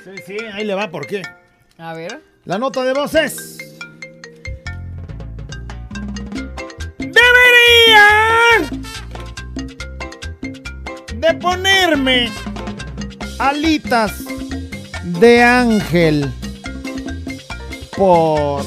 [0.03, 1.21] Sí, sí, ahí le va, ¿por qué?
[1.77, 2.21] A ver.
[2.43, 3.57] La nota de voz es...
[6.97, 7.21] ¡Deberían
[11.15, 12.29] de ponerme
[13.39, 14.25] alitas
[15.03, 16.29] de ángel
[18.01, 18.65] por...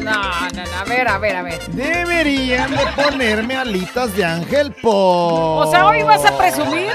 [0.00, 0.76] No, no, no.
[0.80, 1.64] A ver, a ver, a ver.
[1.68, 5.66] Deberían de ponerme alitas de ángel por...
[5.66, 6.90] O sea, hoy vas a presumir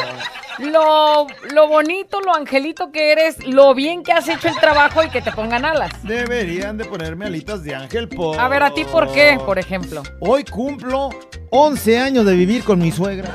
[0.59, 5.09] lo, lo bonito, lo angelito que eres, lo bien que has hecho el trabajo y
[5.09, 5.91] que te pongan alas.
[6.03, 8.37] Deberían de ponerme alitas de ángel por...
[8.37, 10.03] A ver, ¿a ti por qué, por ejemplo?
[10.19, 11.11] Hoy cumplo
[11.51, 13.29] 11 años de vivir con mi suegra.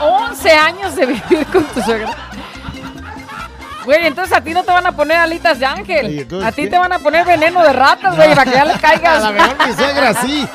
[0.00, 2.16] 11 11 años de vivir con tu suegra.
[3.84, 6.26] Güey, entonces a ti no te van a poner alitas de ángel.
[6.44, 8.78] A ti te van a poner veneno de ratas, güey, para que ya le A
[8.78, 9.22] caigas.
[9.22, 10.46] la mejor mi suegra sí.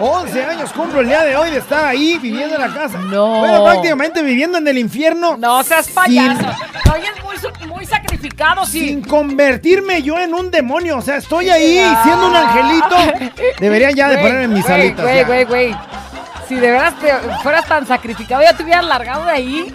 [0.00, 2.98] 11 años cumplo el día de hoy de estar ahí viviendo en la casa.
[2.98, 3.40] No.
[3.40, 5.36] Bueno, prácticamente viviendo en el infierno.
[5.36, 6.46] No seas sin- payaso.
[6.94, 8.80] Oye, es muy, muy sacrificado, sí.
[8.88, 10.96] Sin convertirme yo en un demonio.
[10.98, 12.96] O sea, estoy ahí siendo un angelito.
[13.60, 15.04] Deberían ya de Güey, ponerme mis alitas.
[15.04, 15.76] Güey, güey, güey.
[16.48, 17.10] Si de veras te
[17.42, 19.74] fueras tan sacrificado, ya te hubieras largado de ahí.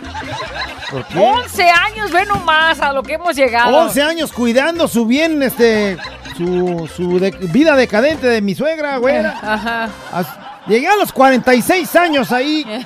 [0.91, 1.19] ¿Por qué?
[1.19, 3.75] 11 años, ve nomás a lo que hemos llegado.
[3.77, 5.97] 11 años cuidando su bien, este,
[6.37, 9.17] su, su de- vida decadente de mi suegra, güey.
[9.17, 9.89] Ajá.
[10.11, 12.63] As- Llegué a los 46 años ahí,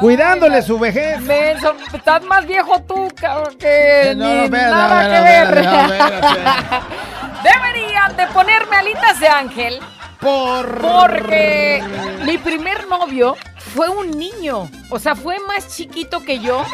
[0.00, 1.20] cuidándole su vejez.
[1.20, 5.54] Menso, estás más viejo tú, cabrón, que No, ni no, nada que ver.
[7.44, 9.78] Deberían de ponerme alitas de ángel
[10.20, 10.80] Por...
[10.80, 11.82] porque
[12.24, 13.36] mi primer novio
[13.74, 14.70] fue un niño.
[14.90, 16.64] O sea, fue más chiquito que yo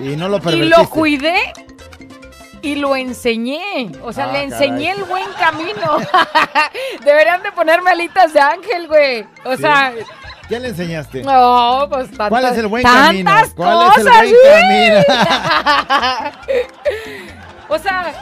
[0.00, 0.76] Y no lo y pervertiste.
[0.82, 1.52] lo cuidé
[2.60, 3.90] y lo enseñé.
[4.04, 5.00] O sea, Ah, le enseñé caray.
[5.00, 5.98] el buen camino.
[7.04, 9.26] Deberían de ponerme alitas de ángel, güey.
[9.44, 9.62] O Sí.
[9.62, 9.92] sea,
[10.48, 11.22] ¿Qué le enseñaste?
[11.22, 13.30] no, pues tantas, ¿Cuál es el buen camino?
[13.56, 14.36] ¿Cuál es el cosas, buen sí.
[14.50, 15.02] camino?
[17.68, 18.12] O sea,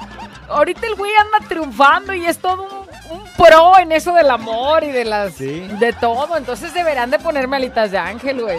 [0.48, 2.79] ahorita el güey anda triunfando y es todo un
[3.42, 5.66] pro en eso del amor y de las Sí.
[5.80, 6.36] de todo.
[6.36, 8.58] Entonces deberán de ponerme alitas de ángel, güey.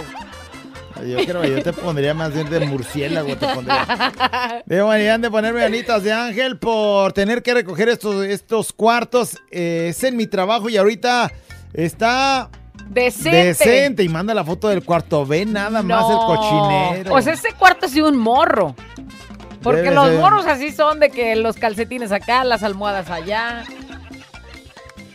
[1.07, 3.85] Yo creo que yo te pondría más bien de murciélago, te pondría.
[4.67, 9.37] Deberían de ponerme anitas de ángel por tener que recoger estos, estos cuartos.
[9.49, 11.31] Eh, es en mi trabajo y ahorita
[11.73, 12.49] está
[12.87, 13.45] Decente.
[13.45, 14.03] decente.
[14.03, 15.25] Y manda la foto del cuarto.
[15.25, 17.21] Ve nada más el cochinero.
[17.21, 18.75] Sea, ese cuarto de un morro.
[19.63, 20.19] Porque Debe los ser.
[20.19, 23.63] morros así son de que los calcetines acá, las almohadas allá.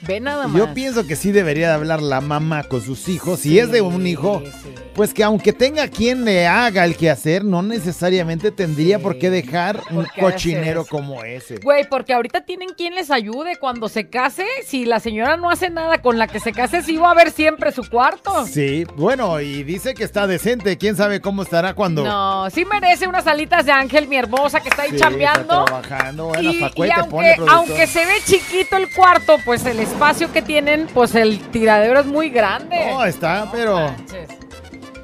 [0.07, 0.57] Ve nada más.
[0.57, 3.41] Yo pienso que sí debería de hablar la mamá con sus hijos.
[3.41, 4.75] Si es de un hijo, sí.
[4.95, 9.03] pues que aunque tenga quien le haga el quehacer, no necesariamente tendría Sí.
[9.03, 11.57] por qué dejar un ¿Por qué hacer cochinero como ese.
[11.59, 14.45] Güey, porque ahorita tienen quien les ayude cuando se case.
[14.67, 17.31] Si la señora no hace nada con la que se case, sí va a ver
[17.31, 18.47] siempre su cuarto.
[18.47, 20.77] Sí, bueno, y dice que está decente.
[20.79, 24.69] ¿Quién sabe cómo estará cuando No, sí merece unas alitas de ángel, mi hermosa, que
[24.69, 25.65] está ahí chambeando.
[25.67, 26.27] está trabajando.
[26.29, 30.43] Bueno, Y, y pone, aunque, aunque se ve chiquito el cuarto, pues el espacio que
[30.43, 32.91] tienen, pues el tiradero es muy grande.
[32.93, 33.77] No, está, pero...
[33.77, 34.29] Manches.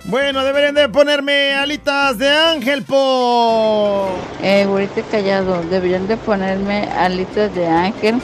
[0.05, 4.11] Bueno, deberían de ponerme alitas de ángel por...
[4.43, 8.21] Eh, güerita callado, deberían de ponerme alitas de ángel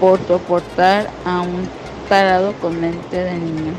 [0.00, 1.68] por soportar a un
[2.08, 3.72] tarado con mente de niño.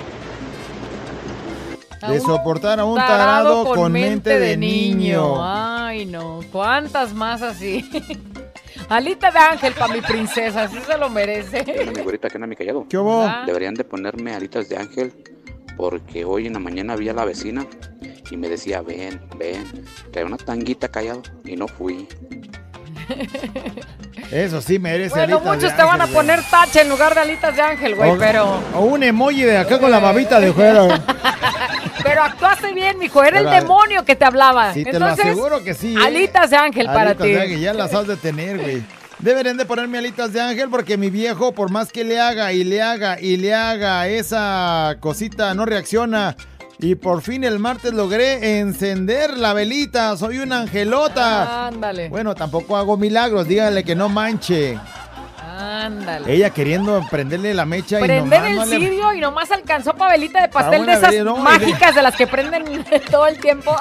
[2.08, 5.44] De soportar a un tarado con mente de niño.
[5.44, 6.40] Ay, no.
[6.54, 7.90] ¿Cuántas más así?
[8.89, 11.63] Alita de ángel para mi princesa, así se lo merece.
[11.96, 12.86] Mi güerita, que anda mi callado.
[12.88, 13.22] ¿Qué hubo?
[13.22, 13.43] Ah.
[13.46, 15.13] Deberían de ponerme alitas de ángel
[15.76, 17.65] porque hoy en la mañana vi a la vecina
[18.30, 22.08] y me decía, ven, ven, trae una tanguita callado y no fui.
[24.32, 26.16] Eso sí merece Bueno, alitas de muchos te van a güey.
[26.16, 28.63] poner tache en lugar de alitas de ángel, güey, O- pero...
[28.76, 30.88] O un emoji de acá con la babita de fuera.
[32.04, 33.24] Pero actuaste bien, mijo.
[33.24, 34.74] Era el demonio que te hablaba.
[34.74, 35.96] Sí, te Entonces, lo aseguro que sí.
[35.96, 36.00] ¿eh?
[36.06, 37.30] alitas de ángel para ti.
[37.30, 38.84] de ángel, ya las has de tener, güey.
[39.20, 42.66] Deberían de ponerme alitas de ángel porque mi viejo, por más que le haga y
[42.66, 46.36] le haga y le haga esa cosita, no reacciona.
[46.84, 50.17] Y por fin el martes logré encender la velita.
[50.17, 51.67] Soy una angelota.
[51.67, 52.10] Ándale.
[52.10, 53.48] Bueno, tampoco hago milagros.
[53.48, 54.78] Dígale que no manche.
[55.58, 56.34] Ándale.
[56.34, 59.93] Ella queriendo prenderle la mecha y Prender nomás el no le- cirio y nomás alcanzó
[59.93, 63.28] pabelita de pastel una de esas velita, no, y mágicas de las que prenden todo
[63.28, 63.74] el tiempo.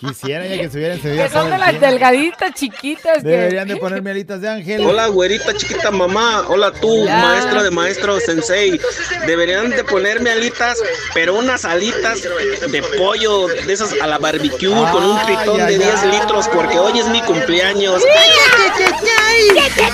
[0.00, 1.86] Quisiera ella que se hubiera encendido Que son de las tiempo.
[1.86, 3.22] delgaditas chiquitas.
[3.22, 4.84] que- Deberían de ponerme alitas de ángel.
[4.84, 6.44] Hola, güerita chiquita mamá.
[6.48, 7.16] Hola tú, Ya.
[7.18, 8.80] maestra de maestro sensei.
[9.26, 10.78] Deberían de ponerme alitas,
[11.14, 15.78] pero unas alitas de pollo, de esas a la barbecue, con un pitón ay, de
[15.84, 16.10] 10 ay.
[16.20, 18.02] litros, porque hoy es mi cumpleaños.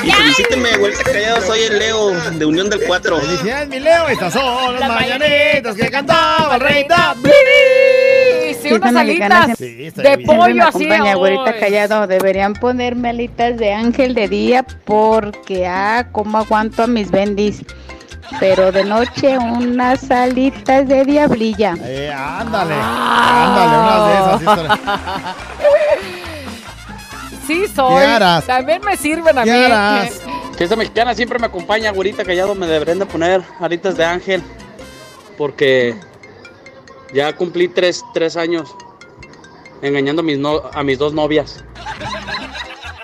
[0.03, 3.21] Y felicíteme, güerita callado, soy el Leo de Unión del 4.
[3.21, 4.09] Felicidades, mi Leo.
[4.09, 7.31] Estas son las mañanitas que cantaba el rey David.
[8.71, 9.95] Sí, unas alitas Sí, de bien.
[9.95, 10.87] Siempre pollo me así.
[10.91, 11.61] acompaña, güerita ay.
[11.61, 12.07] callado.
[12.07, 17.63] Deberían ponerme alitas de ángel de día porque, ah, cómo aguanto a mis bendis.
[18.39, 21.75] Pero de noche unas alitas de diablilla.
[21.83, 24.79] Eh, ándale, ándale, unas de esas.
[27.47, 28.01] sí soy.
[28.05, 28.47] ¿Qué harás?
[28.47, 29.65] También me sirven a ¿Qué mí.
[29.65, 30.21] harás?
[30.59, 34.43] Esta mexicana siempre me acompaña, güerita callado, me deberían de poner alitas de ángel,
[35.39, 35.95] porque
[37.13, 38.75] ya cumplí tres, tres años
[39.83, 41.65] engañando a mis, no- a mis dos novias.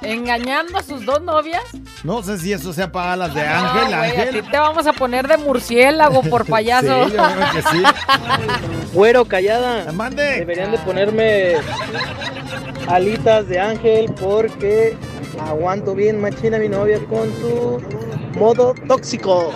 [0.03, 1.63] ¿Engañando a sus dos novias?
[2.05, 4.43] No sé si eso sea para las de No, Ángel, a Ángel.
[4.45, 7.07] ti te vamos a poner de murciélago por payaso.
[7.09, 7.83] Sí, yo creo que sí.
[8.93, 9.91] Güero, callada.
[9.93, 10.23] Mande.
[10.23, 11.55] Deberían de ponerme
[12.89, 14.97] alitas de ángel porque
[15.41, 17.81] aguanto bien machina mi novia con su
[18.39, 19.53] modo tóxico.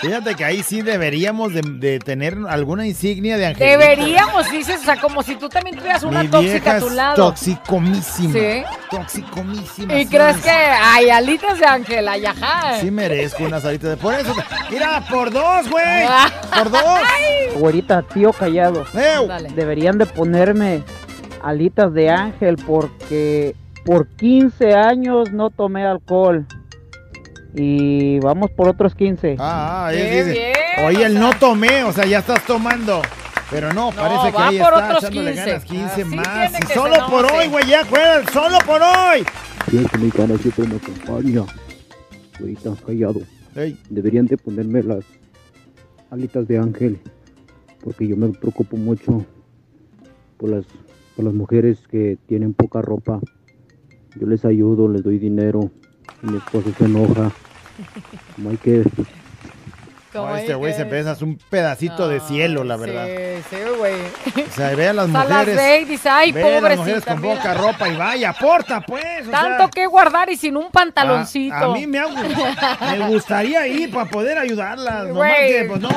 [0.00, 3.66] Fíjate que ahí sí deberíamos de, de tener alguna insignia de Ángel.
[3.66, 6.88] Deberíamos, dices, o sea, como si tú también tuvieras una Mi tóxica vieja a tu
[6.88, 7.14] es lado.
[7.16, 8.32] toxicomísima.
[8.34, 8.62] Sí.
[8.90, 9.94] Toxicomísima.
[9.94, 12.08] ¿Y sí, crees que hay alitas de ángel?
[12.08, 12.78] Ay, ajá.
[12.78, 13.96] Sí merezco unas alitas de...
[13.96, 14.34] Por eso...
[14.70, 16.04] Mira, por dos, güey.
[16.06, 16.30] Ah.
[16.54, 17.00] Por dos.
[17.58, 18.84] Güerita, tío callado.
[18.92, 19.48] Dale.
[19.54, 20.82] Deberían de ponerme
[21.42, 23.56] alitas de ángel porque
[23.86, 26.44] por 15 años no tomé alcohol.
[27.54, 29.36] Y vamos por otros 15.
[29.38, 33.00] Ah, Qué él dice, bien, Oye, el no tomé, o sea, ya estás tomando.
[33.50, 35.46] Pero no, parece que va ahí por está otros echándole 15.
[35.46, 36.52] ganas 15 Así más.
[36.60, 39.24] Y solo no, por hoy, güey, ya juegan, solo por hoy.
[39.70, 41.42] Fiesta mexicana siempre me acompaña.
[42.40, 43.20] Güerita, callado.
[43.54, 43.78] Ey.
[43.88, 45.04] Deberían de ponerme las
[46.10, 47.00] alitas de ángel.
[47.82, 49.24] Porque yo me preocupo mucho
[50.36, 50.64] por las,
[51.14, 53.20] por las mujeres que tienen poca ropa.
[54.20, 55.70] Yo les ayudo, les doy dinero.
[56.22, 57.30] Y mi esposo se enoja.
[58.36, 58.82] Como hay que...
[60.12, 63.04] Como No, este güey que- se pesa un pedacito de cielo, la verdad.
[63.06, 63.94] Sí, sí, güey.
[64.48, 65.56] O sea, ve a las las mujeres.
[65.56, 67.34] ve y dice, ay, ve a las mujeres con mira.
[67.34, 69.26] poca ropa y vaya, aporta, pues.
[69.28, 71.54] o Tanto sea, que guardar y sin un pantaloncito.
[71.54, 75.08] A, a mí me, ha gu- me gustaría ir para poder ayudarlas.
[75.12, 75.48] Güey.
[75.52, 75.90] que, pues no.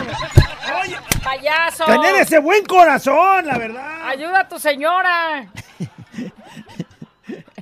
[1.23, 1.85] Payaso.
[1.85, 4.05] Tener ese buen corazón, la verdad.
[4.05, 5.47] Ayuda a tu señora.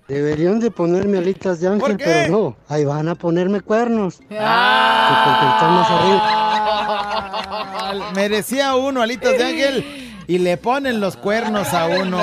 [0.07, 2.05] Deberían de ponerme alitas de ángel, qué?
[2.05, 2.55] pero no.
[2.69, 4.21] Ahí van a ponerme cuernos.
[4.31, 5.67] Ah.
[5.69, 5.87] Más.
[5.89, 9.85] Ah, Merecía uno, alitas de ángel.
[10.27, 12.17] Y le ponen los cuernos a uno.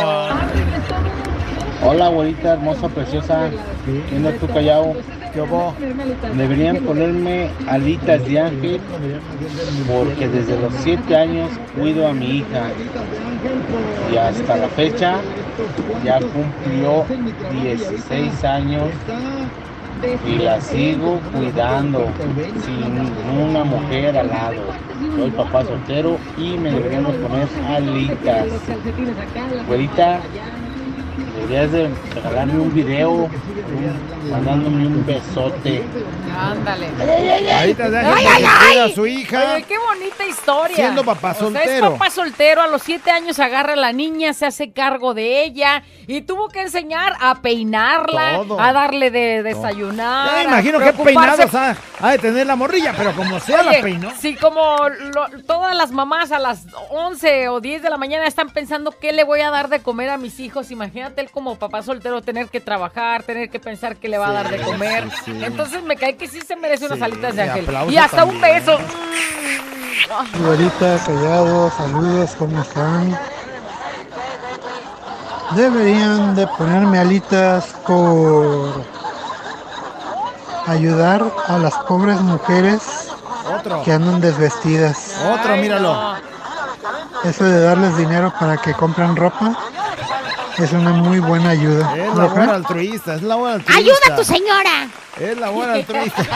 [1.82, 3.50] Hola, abuelita hermosa, preciosa.
[4.08, 4.96] ¿Quién es tu callao?
[5.34, 5.74] ¿Qué hubo?
[6.36, 8.80] Deberían ponerme alitas de ángel
[9.88, 12.70] porque desde los 7 años cuido a mi hija
[14.12, 15.16] y hasta la fecha
[16.04, 17.04] ya cumplió
[17.50, 18.88] 16 años
[20.24, 22.06] y la sigo cuidando
[22.64, 24.62] sin una mujer al lado.
[25.16, 28.46] Soy papá soltero y me deberían de poner alitas.
[29.64, 30.20] Abuelita,
[31.40, 33.28] deberías de regalarme un video
[34.30, 35.82] mandándome un besote.
[36.36, 36.90] Ándale.
[36.90, 38.78] De ángel Ay, ay, ay.
[38.90, 39.54] a su hija.
[39.54, 40.74] Oye, qué bonita historia.
[40.76, 41.70] Siendo papá O sea, soltero.
[41.86, 45.44] es papá soltero, a los siete años agarra a la niña, se hace cargo de
[45.44, 48.60] ella y tuvo que enseñar a peinarla, Todo.
[48.60, 50.28] a darle de desayunar.
[50.28, 53.60] Ya me a imagino que peinados ha, ha de tener la morrilla, pero como sea
[53.60, 54.10] Oye, la peinó.
[54.18, 58.50] Sí, como lo- todas las mamás a las 11 o 10 de la mañana están
[58.50, 60.70] pensando qué le voy a dar de comer a mis hijos.
[60.70, 64.32] Imagínate él como papá soltero tener que trabajar, tener que pensar qué le va a
[64.32, 65.10] dar de comer.
[65.24, 65.44] sí, sí.
[65.44, 67.68] Entonces me cae que sí se merece unas Sí, alitas de ángel.
[67.90, 68.78] Y hasta un beso.
[70.38, 73.18] Güerita, callado, saludos, ¿cómo están?
[75.56, 78.84] Deberían de ponerme alitas por
[80.66, 83.08] ayudar a las pobres mujeres
[83.58, 83.82] Otro.
[83.82, 85.16] que andan desvestidas.
[85.32, 86.14] Otro, míralo.
[87.24, 89.56] Eso de darles dinero para que compren ropa
[90.58, 91.96] es una muy buena ayuda.
[91.96, 93.80] Es ¿No la buena altruista, es la buena altruista.
[93.80, 94.88] Ayuda a tu señora.
[95.20, 96.26] Es la buena altruista.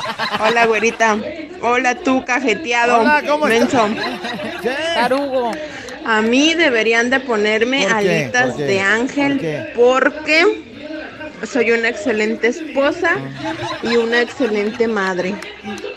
[0.41, 1.17] Hola, güerita.
[1.63, 3.01] Hola, tú, cajeteado.
[3.01, 3.91] Hola, ¿cómo estás?
[4.95, 5.53] Tarugo.
[6.05, 10.45] A mí deberían de ponerme alitas de ángel ¿Por qué?
[10.47, 10.68] porque
[11.47, 13.13] soy una excelente esposa
[13.83, 15.35] y una excelente madre.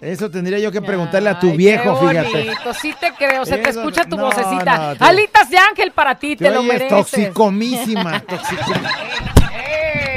[0.01, 2.73] Eso tendría yo que preguntarle a tu Ay, viejo, qué fíjate.
[2.81, 4.95] Sí te creo, se te escucha tu no, vocecita.
[4.99, 6.89] no, Alitas de ángel para ti, te Te lo mereces.
[6.89, 8.21] toxicomísima.
[8.27, 8.89] toxicom-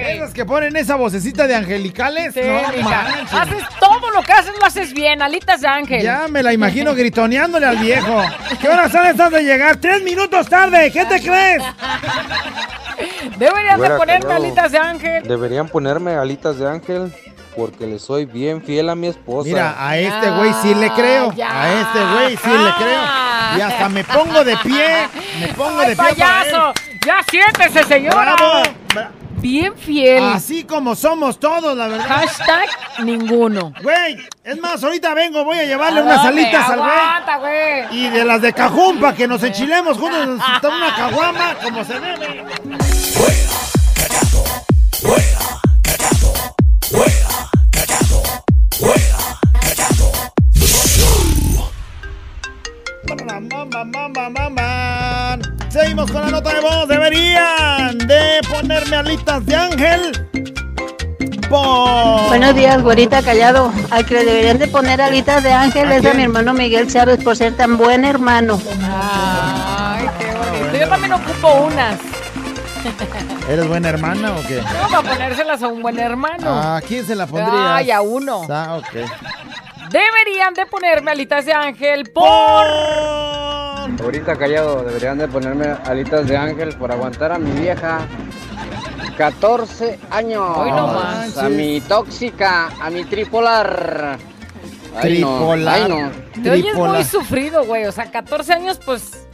[0.06, 3.32] Esas que ponen esa vocecita de angelicales, Sí, no manches.
[3.32, 5.20] Haces todo lo que haces, lo haces bien.
[5.22, 6.02] Alitas de ángel.
[6.02, 8.22] Ya me la imagino gritoneándole al viejo.
[8.60, 9.76] ¿Qué horas son estas de llegar?
[9.76, 10.90] ¡Tres minutos tarde!
[10.92, 11.62] ¿Qué te crees?
[13.38, 14.45] Deberían de ponerme callado.
[14.45, 15.22] alitas de ángel.
[15.28, 17.12] Deberían ponerme alitas de ángel
[17.57, 19.49] porque le soy bien fiel a mi esposa.
[19.49, 21.32] Mira, a este güey sí le creo.
[21.34, 21.62] ya.
[21.62, 23.03] A este güey sí le creo.
[23.57, 25.09] Y hasta me pongo de pie.
[25.40, 26.16] Me pongo ¡Ay, de pie para él.
[26.16, 26.72] payaso!
[27.07, 28.34] ¡Ya siéntese, señora!
[28.36, 28.62] Bravo.
[29.45, 30.24] Bien fiel.
[30.24, 32.07] Así como somos todos, la verdad.
[32.09, 32.66] Hashtag
[33.05, 33.74] ninguno.
[33.82, 36.40] Güey, es más, ahorita vengo, voy a llevarle ¿A unas dónde?
[36.45, 36.78] alitas al
[37.40, 37.99] güey.
[37.99, 42.01] Y de las de cajún para que nos enchilemos juntos, nos una caguama como se
[42.01, 42.42] debe.
[59.05, 60.28] De alitas de ángel.
[61.48, 62.28] por...
[62.28, 63.72] Buenos días, güerita callado.
[63.90, 67.22] Al que le deberían de poner alitas de ángel es a mi hermano Miguel Chávez
[67.22, 68.59] por ser tan buen hermano.
[68.82, 70.76] Ay, qué bonito.
[70.78, 72.00] Yo también ocupo unas.
[73.48, 74.61] ¿Eres buena hermana o qué?
[74.61, 76.50] No, para ponérselas a un buen hermano.
[76.50, 77.76] ¿A quién se la pondría?
[77.76, 78.42] Ay, a uno.
[78.48, 79.09] Ah, ok.
[79.90, 82.24] Deberían de ponerme alitas de ángel por...
[84.02, 88.00] Ahorita callado, deberían de ponerme alitas de ángel por aguantar a mi vieja.
[89.16, 90.42] 14 años.
[90.56, 91.38] Hoy no manches.
[91.38, 94.18] a mi tóxica, a mi tripolar.
[94.96, 95.74] Ay, no, Tripolar.
[95.82, 96.42] ay, no.
[96.42, 96.94] Te oyes Tripolar.
[96.96, 97.84] muy sufrido, güey.
[97.86, 99.26] O sea, 14 años, pues...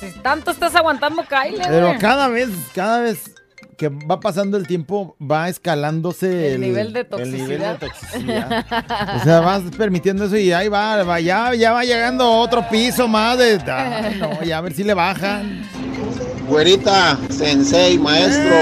[0.00, 1.98] Si tanto estás aguantando, Kyle, Pero güey.
[1.98, 3.34] cada vez, cada vez
[3.76, 7.78] que va pasando el tiempo, va escalándose El nivel de el nivel de toxicidad.
[7.78, 9.16] toxicidad.
[9.16, 13.08] O sea, vas permitiendo eso y ahí va, va, ya, ya va llegando otro piso
[13.08, 13.60] más de...
[13.66, 15.62] Ay, no, ya a ver si le bajan.
[16.48, 18.54] Güerita, sensei, maestro.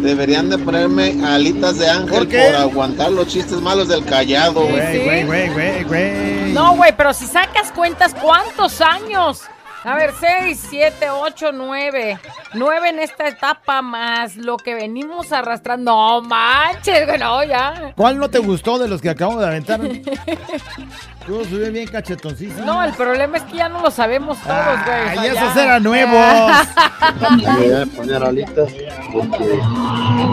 [0.00, 4.66] Deberían de ponerme alitas de ángel ¿Por por aguantar los chistes malos del callado.
[4.66, 4.98] Sí.
[5.04, 6.52] Güey, güey, güey, güey.
[6.52, 9.42] No, güey, pero si sacas cuentas, ¿cuántos años?
[9.84, 12.18] A ver, 6, 7, 8, 9.
[12.54, 15.92] 9 en esta etapa más lo que venimos arrastrando.
[15.92, 17.92] No manches, güey, no, ya.
[17.94, 19.80] ¿Cuál no te gustó de los que acabo de aventar?
[21.26, 22.66] Tú subí bien cachetoncísimo.
[22.66, 25.08] No, el problema es que ya no lo sabemos todos, güey.
[25.08, 26.12] Ay, sea, esos eran nuevos.
[27.30, 28.70] Me voy a poner alitas
[29.12, 29.58] porque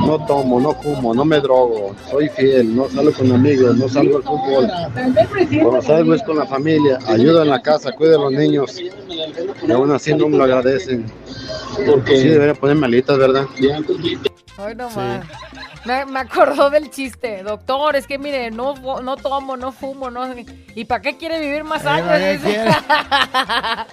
[0.05, 4.17] no tomo, no fumo, no me drogo, soy fiel, no salgo con amigos, no salgo
[4.17, 4.71] al fútbol.
[5.61, 9.71] Cuando salgo es con la familia, ayudo en la casa, cuido a los niños y
[9.71, 11.05] aún así no me lo agradecen.
[11.85, 13.45] Porque sí debería ponerme alitas, ¿verdad?
[14.57, 15.25] Ay, no más.
[15.85, 17.41] Me, me acordó del chiste.
[17.43, 20.27] Doctor, es que mire, no, no tomo, no fumo, no.
[20.75, 22.41] ¿Y para qué quiere vivir más ¿para años?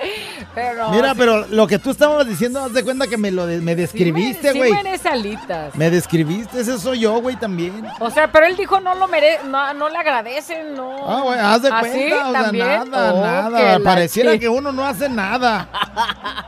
[0.55, 3.47] pero Mira, sí- pero lo que tú estabas diciendo, haz de cuenta que me lo
[3.47, 4.72] de- me describiste, sí güey.
[4.72, 5.74] merece alitas.
[5.76, 7.86] me describiste, ese soy yo, güey, también.
[8.01, 10.95] O sea, pero él dijo no lo mere no, no le agradecen, no.
[11.09, 13.76] Ah, güey, haz de ¿Ah, cuenta, nada, Oh, nada.
[13.78, 15.68] que Pareciera que uno no hace nada.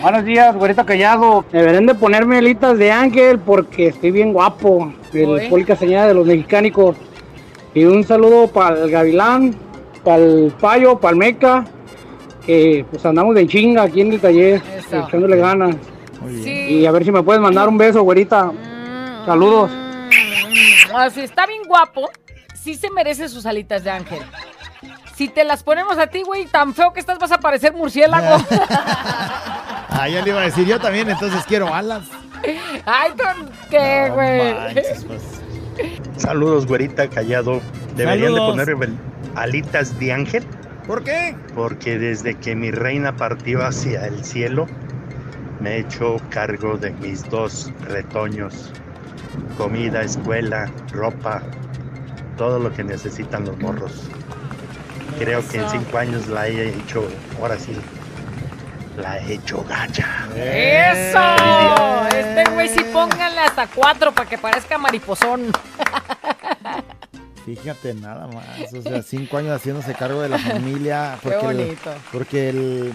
[0.00, 1.44] Buenos días, güerita callado.
[1.50, 4.92] Deberían de ponerme alitas de ángel porque estoy bien guapo.
[5.12, 5.48] El.
[5.48, 6.96] Poli Castañeda de los mexicanicos.
[7.74, 9.54] Y un saludo para el Gavilán,
[10.04, 11.64] para el Payo, para el Meca.
[12.44, 15.06] Que pues andamos de chinga aquí en el taller, Eso.
[15.06, 15.74] echándole ganas.
[16.42, 16.50] Sí.
[16.50, 18.52] Y a ver si me puedes mandar un beso, güerita.
[19.24, 19.70] Saludos.
[20.94, 22.08] Ah, si está bien guapo,
[22.54, 24.22] sí se merece sus alitas de ángel.
[25.16, 28.36] Si te las ponemos a ti, güey, tan feo que estás, vas a parecer murciélago.
[29.98, 32.04] Ah, ya le iba a decir yo también, entonces quiero alas.
[32.84, 34.74] Ay, ¿con qué, güey?
[35.06, 35.42] pues.
[36.16, 37.60] Saludos, güerita callado.
[37.96, 38.56] Deberían Saludos.
[38.56, 38.98] de ponerme
[39.34, 40.44] alitas de ángel
[40.86, 41.34] ¿Por qué?
[41.54, 44.66] porque desde que mi reina partió hacia el cielo,
[45.60, 48.70] me he hecho cargo de mis dos retoños.
[49.58, 51.42] Comida, escuela, ropa,
[52.36, 54.08] todo lo que necesitan los morros.
[55.18, 57.06] Creo que en cinco años la he hecho,
[57.40, 57.72] ahora sí,
[58.96, 60.06] la he hecho gacha.
[60.34, 62.16] ¡Eso!
[62.16, 65.52] Este güey sí pónganle hasta cuatro para que parezca mariposón.
[67.44, 71.16] Fíjate nada más, o sea, cinco años haciéndose cargo de la familia.
[71.22, 71.90] Qué Porque el- bonito.
[72.12, 72.92] porque el,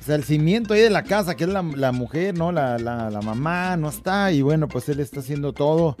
[0.00, 2.50] o sea, el cimiento ahí de la casa, que es la, la mujer, ¿no?
[2.50, 5.96] La, la, la mamá no está y bueno, pues él está haciendo todo,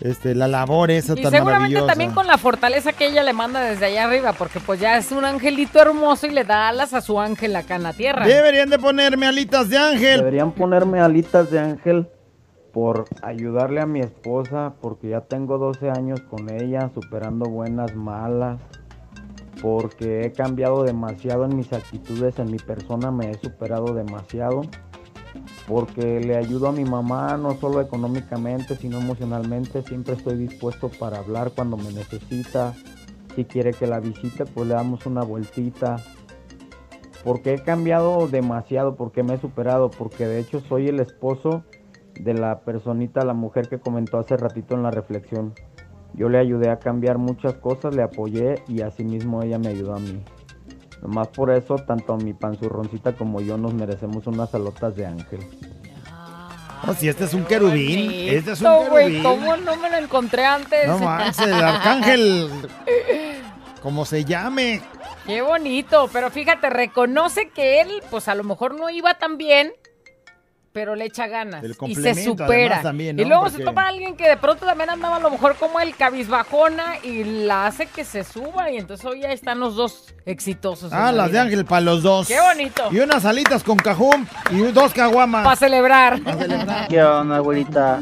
[0.00, 1.86] este, la labor esa Y tan seguramente maravillosa.
[1.86, 5.10] también con la fortaleza que ella le manda desde allá arriba, porque pues ya es
[5.12, 8.26] un angelito hermoso y le da alas a su ángel acá en la tierra.
[8.26, 10.18] Deberían de ponerme alitas de ángel.
[10.18, 12.08] Deberían ponerme alitas de ángel
[12.72, 18.60] por ayudarle a mi esposa, porque ya tengo 12 años con ella, superando buenas, malas,
[19.60, 24.62] porque he cambiado demasiado en mis actitudes, en mi persona me he superado demasiado,
[25.68, 31.18] porque le ayudo a mi mamá no solo económicamente, sino emocionalmente, siempre estoy dispuesto para
[31.18, 32.74] hablar cuando me necesita,
[33.36, 35.96] si quiere que la visite, pues le damos una vueltita,
[37.22, 41.64] porque he cambiado demasiado, porque me he superado, porque de hecho soy el esposo
[42.18, 45.52] de la personita, la mujer que comentó hace ratito en la reflexión.
[46.14, 50.00] Yo le ayudé a cambiar muchas cosas, le apoyé y asimismo ella me ayudó a
[50.00, 50.22] mí.
[51.02, 55.40] Nomás por eso, tanto mi panzurroncita como yo nos merecemos unas salotas de ángel.
[56.86, 59.22] Oh, si este es un querubín, este es un querubín.
[59.22, 60.86] ¿cómo no me lo encontré antes?
[60.86, 62.50] No manches, el arcángel,
[63.82, 64.80] como se llame.
[65.26, 69.72] Qué bonito, pero fíjate, reconoce que él, pues a lo mejor no iba tan bien,
[70.72, 72.46] pero le echa ganas El y se supera.
[72.76, 75.20] además, también, Y luego se Porque- toma a alguien que de pronto también andaba a
[75.20, 79.32] lo mejor como el cabizbajona y la hace que se suba y entonces hoy ya
[79.32, 80.92] están los dos exitosos.
[80.92, 81.38] Ah, la las de.
[81.40, 82.28] Ángel para los dos.
[82.28, 82.84] Qué bonito.
[82.90, 85.44] Y unas alitas con cajún y dos caguamas.
[85.44, 86.20] Para celebrar.
[86.88, 88.00] ¿Qué onda, abuelita?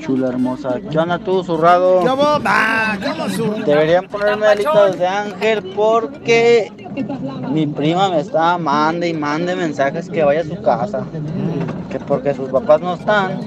[0.00, 0.76] Chula hermosa.
[0.90, 2.00] ¿Qué onda tú, zurrado?
[2.00, 2.38] ¿Cómo?
[2.44, 6.70] Ah, ¿cómo su- Deberían ponerme alitas de ángel porque
[7.50, 11.04] mi prima me está mande y mande mensajes que vaya a su casa.
[11.90, 13.40] Que porque sus papás no están,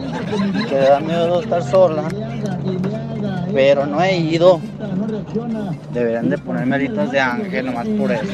[0.67, 2.03] que le da miedo estar sola.
[3.53, 4.59] Pero no he ido.
[5.91, 8.25] Deberían de ponerme alitas de ángel nomás por eso.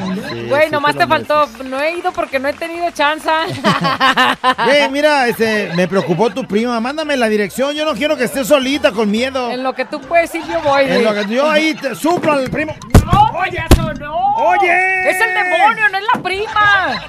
[0.48, 1.46] Güey, nomás te faltó.
[1.64, 3.28] No he ido porque no he tenido chance.
[4.64, 6.80] Güey, mira, este, me preocupó tu prima.
[6.80, 7.74] Mándame la dirección.
[7.74, 9.50] Yo no quiero que estés solita con miedo.
[9.50, 10.84] En lo que tú puedes ir, yo voy.
[10.84, 12.74] En lo que yo ahí te suplo al primo.
[13.04, 14.34] ¡No, oye, eso no!
[14.36, 15.10] ¡Oye!
[15.10, 17.02] ¡Es el demonio, no es la prima!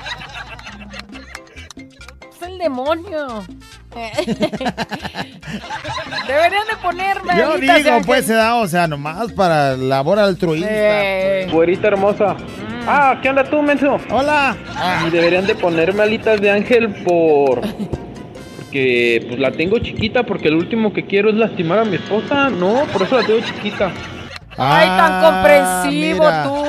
[2.61, 3.43] ¡Es el demonio!
[6.27, 8.05] Deberían de ponerme Yo alitas de digo, ángel.
[8.05, 10.69] pues se da, o sea, nomás para labor altruista.
[10.71, 11.47] Eh.
[11.51, 12.37] Güerita hermosa.
[12.87, 13.97] Ah, ¿qué onda tú, menso?
[14.09, 14.55] Hola.
[15.05, 17.61] Y deberían de ponerme alitas de ángel por...
[18.57, 22.49] Porque pues la tengo chiquita porque lo último que quiero es lastimar a mi esposa.
[22.49, 23.91] No, por eso la tengo chiquita.
[24.57, 26.43] ¡Ay, tan Ah, comprensivo mira.
[26.43, 26.65] tú!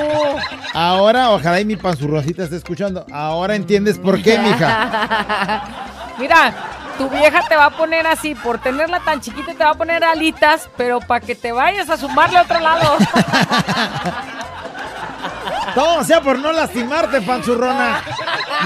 [0.73, 3.05] Ahora, ojalá y mi panzurrosita esté escuchando.
[3.11, 5.63] Ahora entiendes por qué, mija.
[6.17, 6.53] Mira,
[6.97, 10.03] tu vieja te va a poner así, por tenerla tan chiquita te va a poner
[10.03, 12.97] alitas, pero para que te vayas a sumarle a otro lado.
[15.75, 18.01] Todo sea por no lastimarte, panzurrona.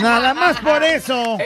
[0.01, 1.37] Nada más por eso.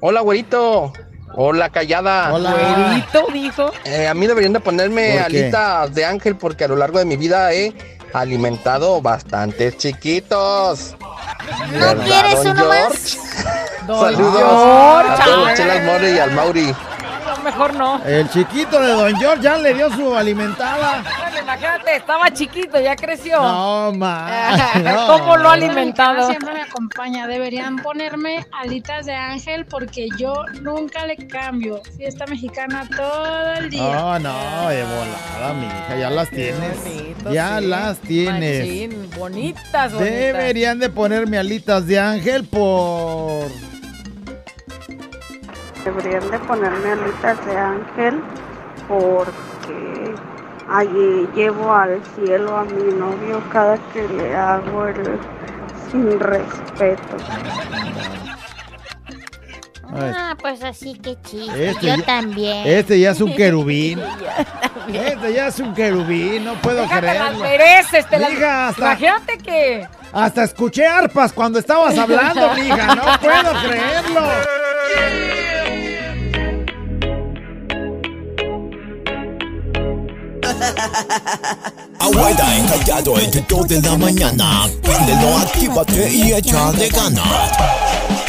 [0.00, 0.92] Hola, güerito.
[1.34, 2.32] Hola, callada.
[2.32, 2.52] Hola.
[2.52, 3.72] Güerito, dijo.
[3.84, 7.16] Eh, a mí deberían de ponerme alitas de ángel porque a lo largo de mi
[7.16, 7.72] vida he
[8.12, 10.96] alimentado bastantes chiquitos.
[11.72, 12.92] ¿No quieres uno más?
[13.86, 15.22] Saludos George.
[15.22, 16.74] a todos, Chelas More y al Mauri.
[17.26, 18.02] No, mejor no.
[18.04, 21.02] El chiquito de Don George ya le dio su alimentada.
[21.42, 23.40] Imagínate, estaba chiquito, ya creció.
[23.40, 24.74] No, ma.
[24.84, 25.06] no.
[25.06, 26.26] ¿Cómo lo ha alimentado?
[26.26, 27.26] Siempre me acompaña.
[27.26, 31.80] Deberían ponerme alitas de ángel porque yo nunca le cambio.
[31.96, 33.82] Fiesta mexicana todo el día.
[33.82, 35.96] No, no, de volada, mija.
[35.98, 36.84] Ya las tienes.
[36.84, 37.66] bonito, Ya sí.
[37.66, 38.60] las tienes.
[38.60, 39.98] Machín, bonitas, bonitas.
[40.00, 43.48] Deberían de ponerme alitas de ángel por...
[45.84, 48.22] Deberían de ponerme alitas de ángel
[48.86, 50.14] porque
[50.70, 55.18] allí llevo al cielo a mi novio cada que le hago el
[55.90, 57.16] sin respeto.
[59.92, 61.70] Ah, pues así que chiste.
[61.70, 62.64] Este Yo ya- también.
[62.66, 64.00] Este ya es un querubín.
[64.92, 67.38] Este ya es un querubín, no puedo Déjate creerlo.
[67.40, 69.88] mereces, te hasta- Imagínate que...
[70.12, 72.94] Hasta escuché arpas cuando estabas hablando, mija.
[72.94, 74.20] No puedo creerlo.
[81.98, 84.68] Abuela encallado entre 2 de la mañana.
[84.82, 88.19] Préndelo, actívate y échale ganas.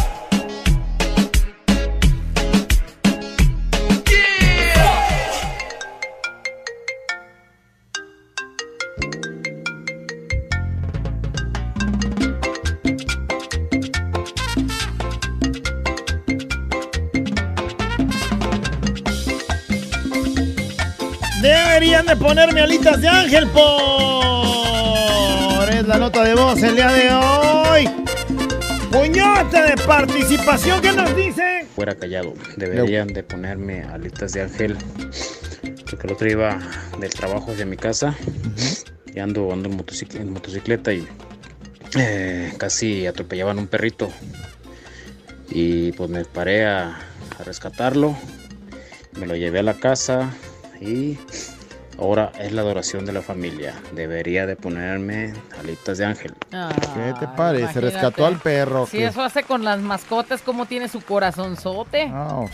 [22.12, 23.64] De ponerme alitas de ángel por...
[25.70, 27.89] Es la nota de voz el día de hoy.
[28.91, 31.66] Puñote de participación, ¿qué nos dice?
[31.74, 32.34] Fuera callado.
[32.57, 34.78] Deberían de ponerme alitas de ángel.
[35.89, 36.59] Porque el otro iba
[36.99, 38.14] del trabajo hacia mi casa.
[39.16, 41.07] Y ando, ando en, motocic- en motocicleta y
[41.97, 44.12] eh, casi atropellaban un perrito.
[45.49, 48.18] Y pues me paré a, a rescatarlo.
[49.18, 50.30] Me lo llevé a la casa
[50.82, 51.18] y
[52.02, 53.76] ahora es la adoración de la familia.
[53.93, 56.34] Debería de ponerme alitas de ángel.
[56.49, 57.64] ¿Qué te parece?
[57.64, 57.80] imagínate.
[57.82, 58.88] Rescató al perro.
[58.88, 62.10] Si eso hace con las mascotas, como tiene su corazonzote.
[62.12, 62.45] Ah,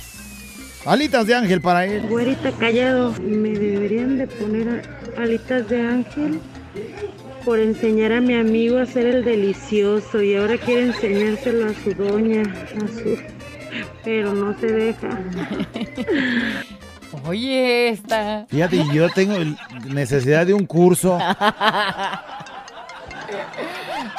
[0.86, 2.04] Alitas de ángel para él.
[2.08, 4.84] Güerita callado, me deberían de poner
[5.18, 6.40] alitas de ángel
[7.44, 11.94] por enseñar a mi amigo a hacer el delicioso y ahora quiere enseñárselo a su
[11.94, 13.18] doña, a su...
[14.04, 15.10] pero no se deja.
[17.28, 18.46] Oye, esta.
[18.50, 19.36] Fíjate, yo tengo
[19.86, 21.18] necesidad de un curso.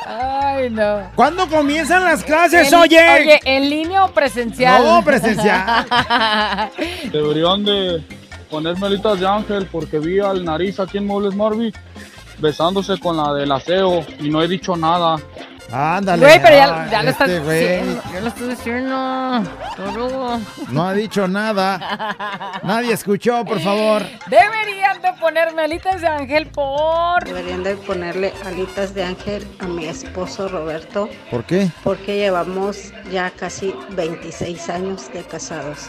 [0.06, 1.10] Ay, no.
[1.14, 2.98] ¿Cuándo comienzan las clases, En- oye?
[3.20, 4.82] Oye, ¿en línea o presencial?
[4.84, 5.86] No, presencial.
[7.12, 8.02] Deberían de
[8.50, 11.72] ponerme alitas de ángel porque vi al nariz aquí en Muebles Marby
[12.38, 15.16] besándose con la del aseo y no he dicho nada.
[15.70, 16.24] Ándale.
[16.24, 18.02] Güey, pero ya, no, ya lo este diciendo.
[18.12, 19.42] Ya lo estás diciendo.
[19.76, 20.40] Todo.
[20.70, 22.60] No ha dicho nada.
[22.62, 24.02] Nadie escuchó, por favor.
[24.28, 27.24] Deberían de ponerme alitas de ángel por...
[27.24, 31.70] Deberían de ponerle alitas de ángel a mi esposo Roberto ¿Por qué?
[31.84, 35.88] porque llevamos ya casi 26 años de casados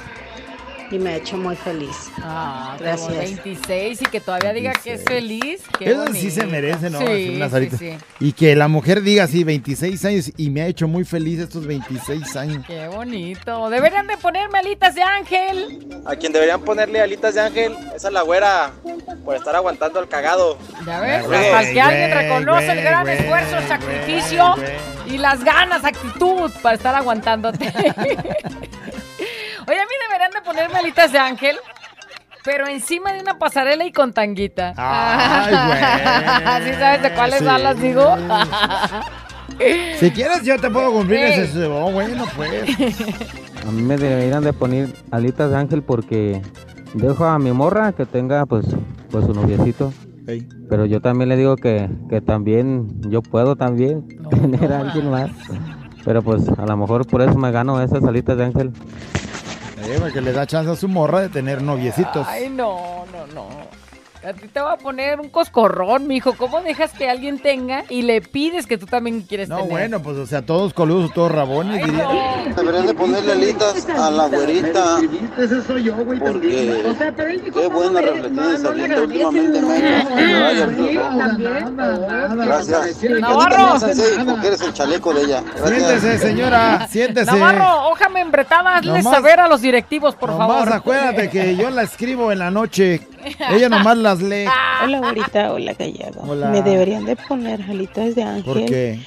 [0.92, 2.10] y me ha hecho muy feliz.
[2.22, 3.18] Ah, como Gracias.
[3.18, 5.62] 26 y que todavía diga que es feliz.
[5.78, 7.00] Qué Eso sí se merece, ¿no?
[7.00, 7.98] Sí, sí, sí.
[8.20, 11.66] Y que la mujer diga así, 26 años, y me ha hecho muy feliz estos
[11.66, 12.66] 26 años.
[12.66, 13.70] Qué bonito.
[13.70, 15.86] Deberían de ponerme alitas de ángel.
[16.06, 18.72] A quien deberían ponerle alitas de ángel es a la güera
[19.24, 20.58] por estar aguantando el cagado.
[20.86, 24.56] Ya ves, Güey, hasta que alguien güey, reconoce el gran güey, esfuerzo, el sacrificio
[25.08, 27.72] y las ganas, actitud para estar aguantándote.
[29.70, 31.58] Oye, a mí deberían de ponerme alitas de ángel,
[32.44, 34.74] pero encima de una pasarela y con tanguita.
[34.78, 37.48] Ay, ¿Sí sabes de cuáles Sí.
[37.48, 38.04] alas digo?
[40.00, 41.66] Si quieres, yo te puedo cumplir ese.
[41.68, 42.52] Oh, bueno, pues.
[43.68, 46.42] A mí me deberían de poner alitas de ángel porque
[46.94, 48.66] dejo a mi morra que tenga pues,
[49.12, 49.94] pues su noviecito.
[50.70, 55.30] Pero yo también le digo que, que también yo puedo también tener a alguien más.
[56.06, 58.72] Pero pues a lo mejor por eso me gano esas alitas de ángel.
[59.90, 62.28] Eh, porque le da chance a su morra de tener noviecitos.
[62.28, 63.50] Ay, no, no, no.
[64.22, 66.34] A ti te va a poner un coscorrón, mijo.
[66.34, 69.70] ¿Cómo dejas que alguien tenga y le pides que tú también quieres No, tener?
[69.72, 72.06] bueno, pues o sea, todos coludos, todos rabones, diría.
[72.56, 74.98] Deberían de ponerle alitas a la güerita.
[76.20, 79.80] Porque qué buena reflexión se avienta últimamente, me
[82.46, 83.04] Gracias.
[83.20, 83.80] Navarro.
[84.26, 85.44] Porque eres el chaleco de ella.
[85.66, 87.26] Siéntese, señora, siéntese.
[87.32, 90.74] Navarro, hójame embretada, hazle Nomás- saber a los directivos, por Nomás favor.
[90.74, 93.08] acuérdate que yo la escribo en la noche.
[93.52, 94.46] Ella nomás las lee.
[94.84, 96.22] Hola, güerita, hola, callado.
[96.22, 96.50] Hola.
[96.50, 98.44] Me deberían de poner alitas de ángel.
[98.44, 99.00] ¿Por qué?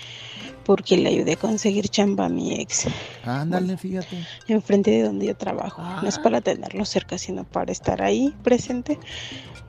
[0.64, 2.86] Porque le ayudé a conseguir chamba a mi ex.
[3.24, 4.16] Ándale, fíjate.
[4.46, 5.82] Enfrente de donde yo trabajo.
[6.02, 8.98] No es para tenerlo cerca, sino para estar ahí presente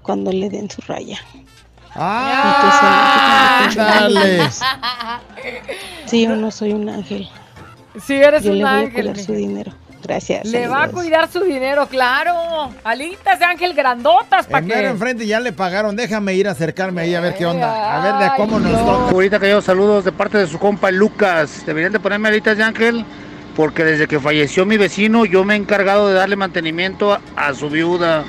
[0.04, 1.18] cuando le den su raya.
[1.96, 3.70] ¡Ah!
[3.76, 4.44] Dale.
[6.06, 7.28] Sí, yo no soy un ángel.
[8.06, 9.74] Sí, eres yo un le voy ángel, a cuidar su dinero.
[10.04, 10.46] Gracias.
[10.46, 12.70] Le va a cuidar su dinero, claro.
[12.84, 14.86] Alitas de ángel grandotas, ¿para qué?
[14.86, 15.96] enfrente ya le pagaron.
[15.96, 17.98] Déjame ir a acercarme ahí a ver qué onda.
[17.98, 18.86] A ver de cómo nos no.
[18.86, 19.12] toca.
[19.12, 21.64] Ahorita que yo saludos de parte de su compa Lucas.
[21.66, 23.06] Deberían de ponerme alitas de ángel
[23.56, 27.54] porque desde que falleció mi vecino yo me he encargado de darle mantenimiento a, a
[27.54, 28.24] su viuda.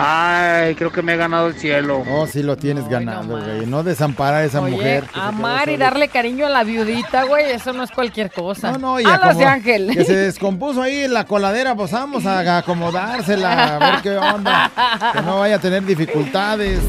[0.00, 2.04] Ay, creo que me he ganado el cielo.
[2.10, 3.66] Oh, sí lo tienes ganado, güey.
[3.66, 5.04] No desamparar a esa Oye, mujer.
[5.14, 8.72] amar y darle cariño a la viudita, güey, eso no es cualquier cosa.
[8.72, 9.90] No, no, y Alas acomo- de ángel.
[9.92, 14.70] Que se descompuso ahí en la coladera, pues vamos a acomodársela, a ver qué onda.
[15.12, 16.80] Que no vaya a tener dificultades.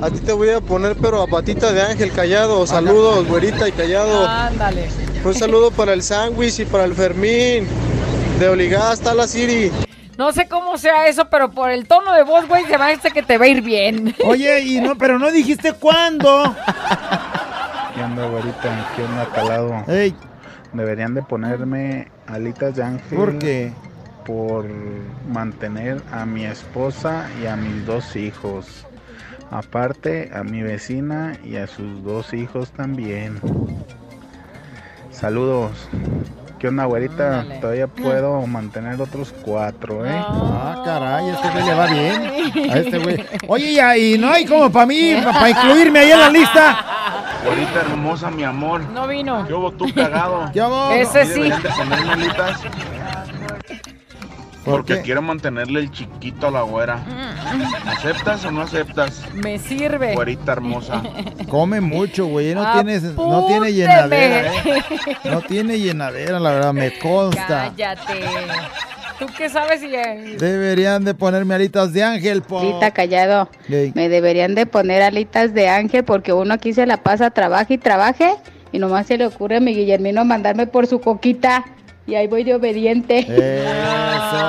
[0.00, 2.66] A ti te voy a poner, pero a patita de ángel callado.
[2.66, 4.26] Saludos, güerita y callado.
[4.26, 4.88] Ándale.
[5.24, 7.66] Un saludo para el sándwich y para el Fermín.
[8.40, 9.70] De Oligada hasta la Siri.
[10.18, 13.10] No sé cómo sea eso, pero por el tono de voz, güey, se me hace
[13.10, 14.14] que te va a ir bien.
[14.24, 16.54] Oye, y no, pero no dijiste cuándo.
[17.94, 18.90] ¿Qué onda, güerita?
[18.94, 19.84] ¿Qué onda, calado?
[19.88, 20.14] Ey.
[20.72, 23.18] Deberían de ponerme alitas de ángel.
[23.18, 23.72] ¿Por qué?
[24.24, 24.66] Por
[25.28, 28.86] mantener a mi esposa y a mis dos hijos.
[29.50, 33.38] Aparte, a mi vecina y a sus dos hijos también.
[35.10, 35.88] Saludos.
[36.62, 37.44] ¿Qué onda, güerita?
[37.60, 40.14] Todavía puedo mantener otros cuatro, ¿eh?
[40.14, 42.70] Ah, caray, a este güey le va bien.
[42.70, 43.26] A este güey.
[43.48, 46.84] Oye, ya, y no hay como para mí, para incluirme ahí en la lista.
[47.44, 48.80] Güerita hermosa, mi amor.
[48.90, 49.44] No vino.
[49.44, 50.52] ¿Qué hubo tú cagado?
[50.52, 50.92] ¿Qué hubo?
[50.92, 51.50] Ese sí.
[51.50, 51.68] De
[54.62, 55.02] alitas ¿Por porque qué?
[55.02, 57.04] quiero mantenerle el chiquito a la güera.
[57.86, 59.22] ¿Aceptas o no aceptas?
[59.34, 60.14] Me sirve.
[60.14, 61.02] Güerita hermosa.
[61.48, 62.54] Come mucho, güey.
[62.54, 64.82] No, tienes, no tiene llenadera, ¿eh?
[65.24, 67.72] No tiene llenadera, la verdad, me consta.
[67.76, 68.20] Cállate.
[69.18, 69.88] ¿Tú qué sabes si
[70.36, 72.62] Deberían de ponerme alitas de ángel, po.
[72.62, 73.48] Lita callado.
[73.68, 77.78] Me deberían de poner alitas de ángel porque uno aquí se la pasa, trabaje y
[77.78, 78.34] trabaje
[78.72, 81.64] y nomás se le ocurre a mi Guillermino mandarme por su coquita
[82.06, 83.18] y ahí voy de obediente.
[83.20, 84.46] Eso.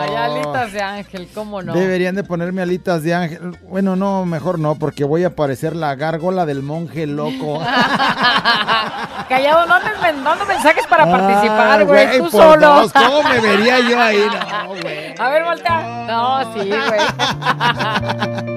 [0.00, 1.72] Ay, alitas de ángel, ¿cómo no?
[1.74, 3.56] Deberían de ponerme alitas de ángel.
[3.68, 7.60] Bueno, no, mejor no, porque voy a parecer la gárgola del monje loco.
[9.28, 12.66] Callado, no andes mandando mensajes para Ah, participar, güey, tú por solo.
[12.82, 14.22] dos, ¿Cómo me vería yo ahí?
[14.62, 15.14] No, güey.
[15.18, 15.80] A ver, voltea.
[16.08, 17.00] No, sí, güey.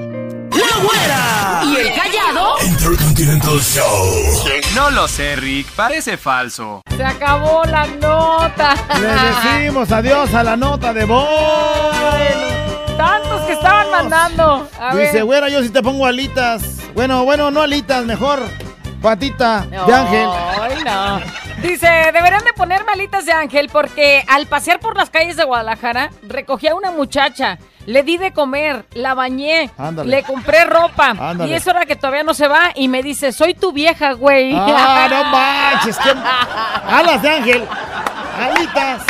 [0.56, 1.62] ¡La güera!
[1.66, 2.56] ¿Y el callado?
[2.66, 4.43] Intercontinental Show.
[4.76, 5.68] No lo sé, Rick.
[5.76, 6.82] Parece falso.
[6.95, 8.76] Se acabó la nota.
[8.99, 11.28] Le decimos adiós a la nota de voz.
[12.97, 14.70] Tantos que estaban mandando.
[14.80, 15.26] A Dice, ver.
[15.26, 16.64] güera, yo sí te pongo alitas.
[16.93, 18.39] Bueno, bueno, no alitas, mejor
[19.01, 20.28] patita de ángel.
[20.62, 21.22] Ay, no.
[21.62, 26.12] Dice, deberían de ponerme alitas de ángel porque al pasear por las calles de Guadalajara
[26.24, 30.09] recogí a una muchacha, le di de comer, la bañé, Ándale.
[30.09, 31.51] le compré ropa Ándale.
[31.51, 34.53] y es hora que todavía no se va y me dice, soy tu vieja, güey.
[34.55, 35.97] Ah, no manches,
[36.88, 37.63] alas de ángel.
[38.39, 39.03] Alitas.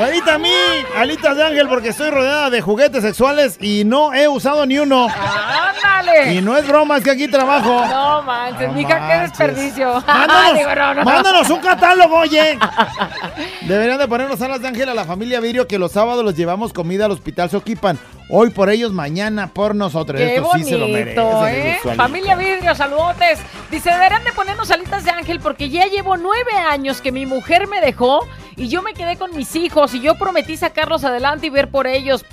[0.00, 0.50] Alitas a mí,
[0.96, 5.06] alitas de ángel porque estoy rodeada de juguetes sexuales y no he usado ni uno.
[5.08, 6.34] ¡Ándale!
[6.34, 7.84] Y no es broma, es que aquí trabajo.
[7.88, 9.94] No manches, mija, qué desperdicio.
[10.06, 11.04] Mándanos, Digo, no, no.
[11.04, 12.58] mándanos un catálogo, oye.
[13.62, 16.72] Deberían de ponernos alas de ángel a la familia Virio que los sábados los llevamos
[16.72, 17.93] comida al hospital Soquipan.
[18.28, 20.18] Hoy por ellos, mañana por nosotros.
[20.18, 21.46] Qué Esto sí se lo bonito.
[21.46, 21.78] ¿eh?
[21.96, 23.38] Familia Vidrio, saludotes.
[23.70, 27.66] Dice, deberán de ponernos alitas de ángel porque ya llevo nueve años que mi mujer
[27.68, 28.26] me dejó
[28.56, 31.86] y yo me quedé con mis hijos y yo prometí sacarlos adelante y ver por
[31.86, 32.24] ellos.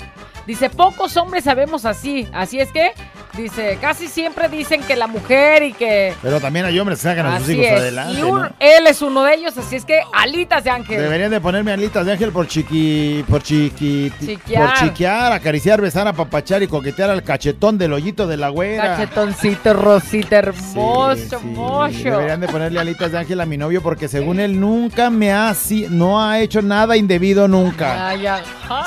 [0.47, 2.27] Dice, pocos hombres sabemos así.
[2.33, 2.93] Así es que,
[3.35, 6.13] dice, casi siempre dicen que la mujer y que...
[6.21, 7.71] Pero también hay hombres que sacan a sus hijos es.
[7.79, 8.19] adelante.
[8.19, 8.49] y un- ¿no?
[8.59, 11.01] él es uno de ellos, así es que alitas de ángel.
[11.01, 14.69] Deberían de ponerme alitas de ángel por chiqui, por chiqui, Chiquear.
[14.69, 18.95] por chiquear, acariciar, besar, apapachar y coquetear al cachetón del hoyito de la güera.
[18.97, 21.45] Cachetoncito, rosita, hermoso, Sí, sí.
[21.47, 21.97] mocho.
[22.03, 25.53] Deberían de ponerle alitas de ángel a mi novio porque según él nunca me ha
[25.89, 28.09] no ha hecho nada indebido nunca.
[28.09, 28.41] Ay, ya.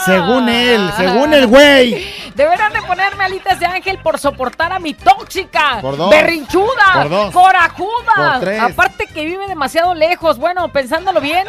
[0.05, 0.95] Según él, Ah.
[0.97, 2.07] según el güey.
[2.35, 6.11] Deberán de ponerme alitas de ángel por soportar a mi tóxica, Por dos.
[6.11, 7.33] berrinchuda, Por dos.
[7.33, 8.15] corajuda.
[8.17, 8.61] Por tres.
[8.61, 10.39] Aparte que vive demasiado lejos.
[10.39, 11.47] Bueno, pensándolo bien,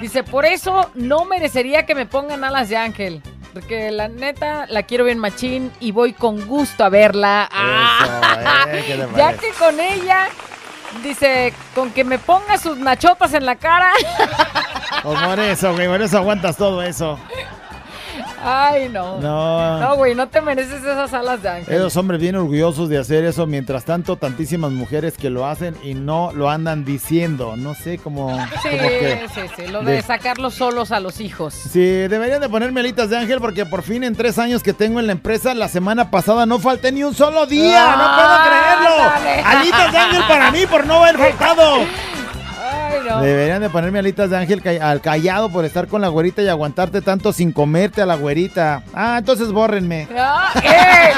[0.00, 3.22] dice, por eso no merecería que me pongan alas de ángel.
[3.52, 7.48] Porque la neta la quiero bien machín y voy con gusto a verla.
[8.68, 10.26] Eh, ¿qué te ya que con ella,
[11.04, 13.92] dice, con que me ponga sus nachotas en la cara.
[15.02, 17.18] Pues por eso, güey, por eso aguantas todo eso.
[18.44, 19.18] Ay, no.
[19.20, 19.78] No.
[19.80, 21.74] No, güey, no te mereces esas alas de ángel.
[21.74, 25.94] Esos hombres bien orgullosos de hacer eso, mientras tanto tantísimas mujeres que lo hacen y
[25.94, 27.56] no lo andan diciendo.
[27.56, 28.36] No sé cómo...
[28.62, 31.54] Sí, que- sí, sí, lo de, de- sacarlos solos a los hijos.
[31.54, 35.00] Sí, deberían de ponerme alitas de ángel porque por fin en tres años que tengo
[35.00, 37.96] en la empresa, la semana pasada no falté ni un solo día.
[37.96, 39.10] ¡No puedo creerlo!
[39.10, 39.42] Ándale.
[39.42, 41.78] Alitas de ángel para mí por no haber faltado.
[43.20, 47.00] Deberían de ponerme alitas de ángel al callado por estar con la güerita y aguantarte
[47.00, 48.82] tanto sin comerte a la güerita.
[48.92, 50.08] Ah, entonces bórrenme.
[50.16, 51.12] Ah, eh.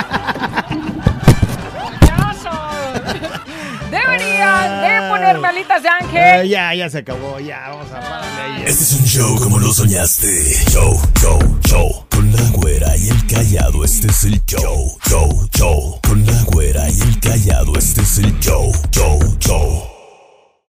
[3.91, 6.49] Deberían de ponerme alitas de ángel.
[6.49, 8.69] Ya, ya se acabó, ya, vamos a pararle.
[8.69, 10.29] Este es un show como lo soñaste.
[10.71, 12.07] Show, show, show.
[12.11, 16.01] Con la güera y el callado, este es el show, show, show.
[16.07, 19.96] Con la güera y el callado, este es el show, show, show.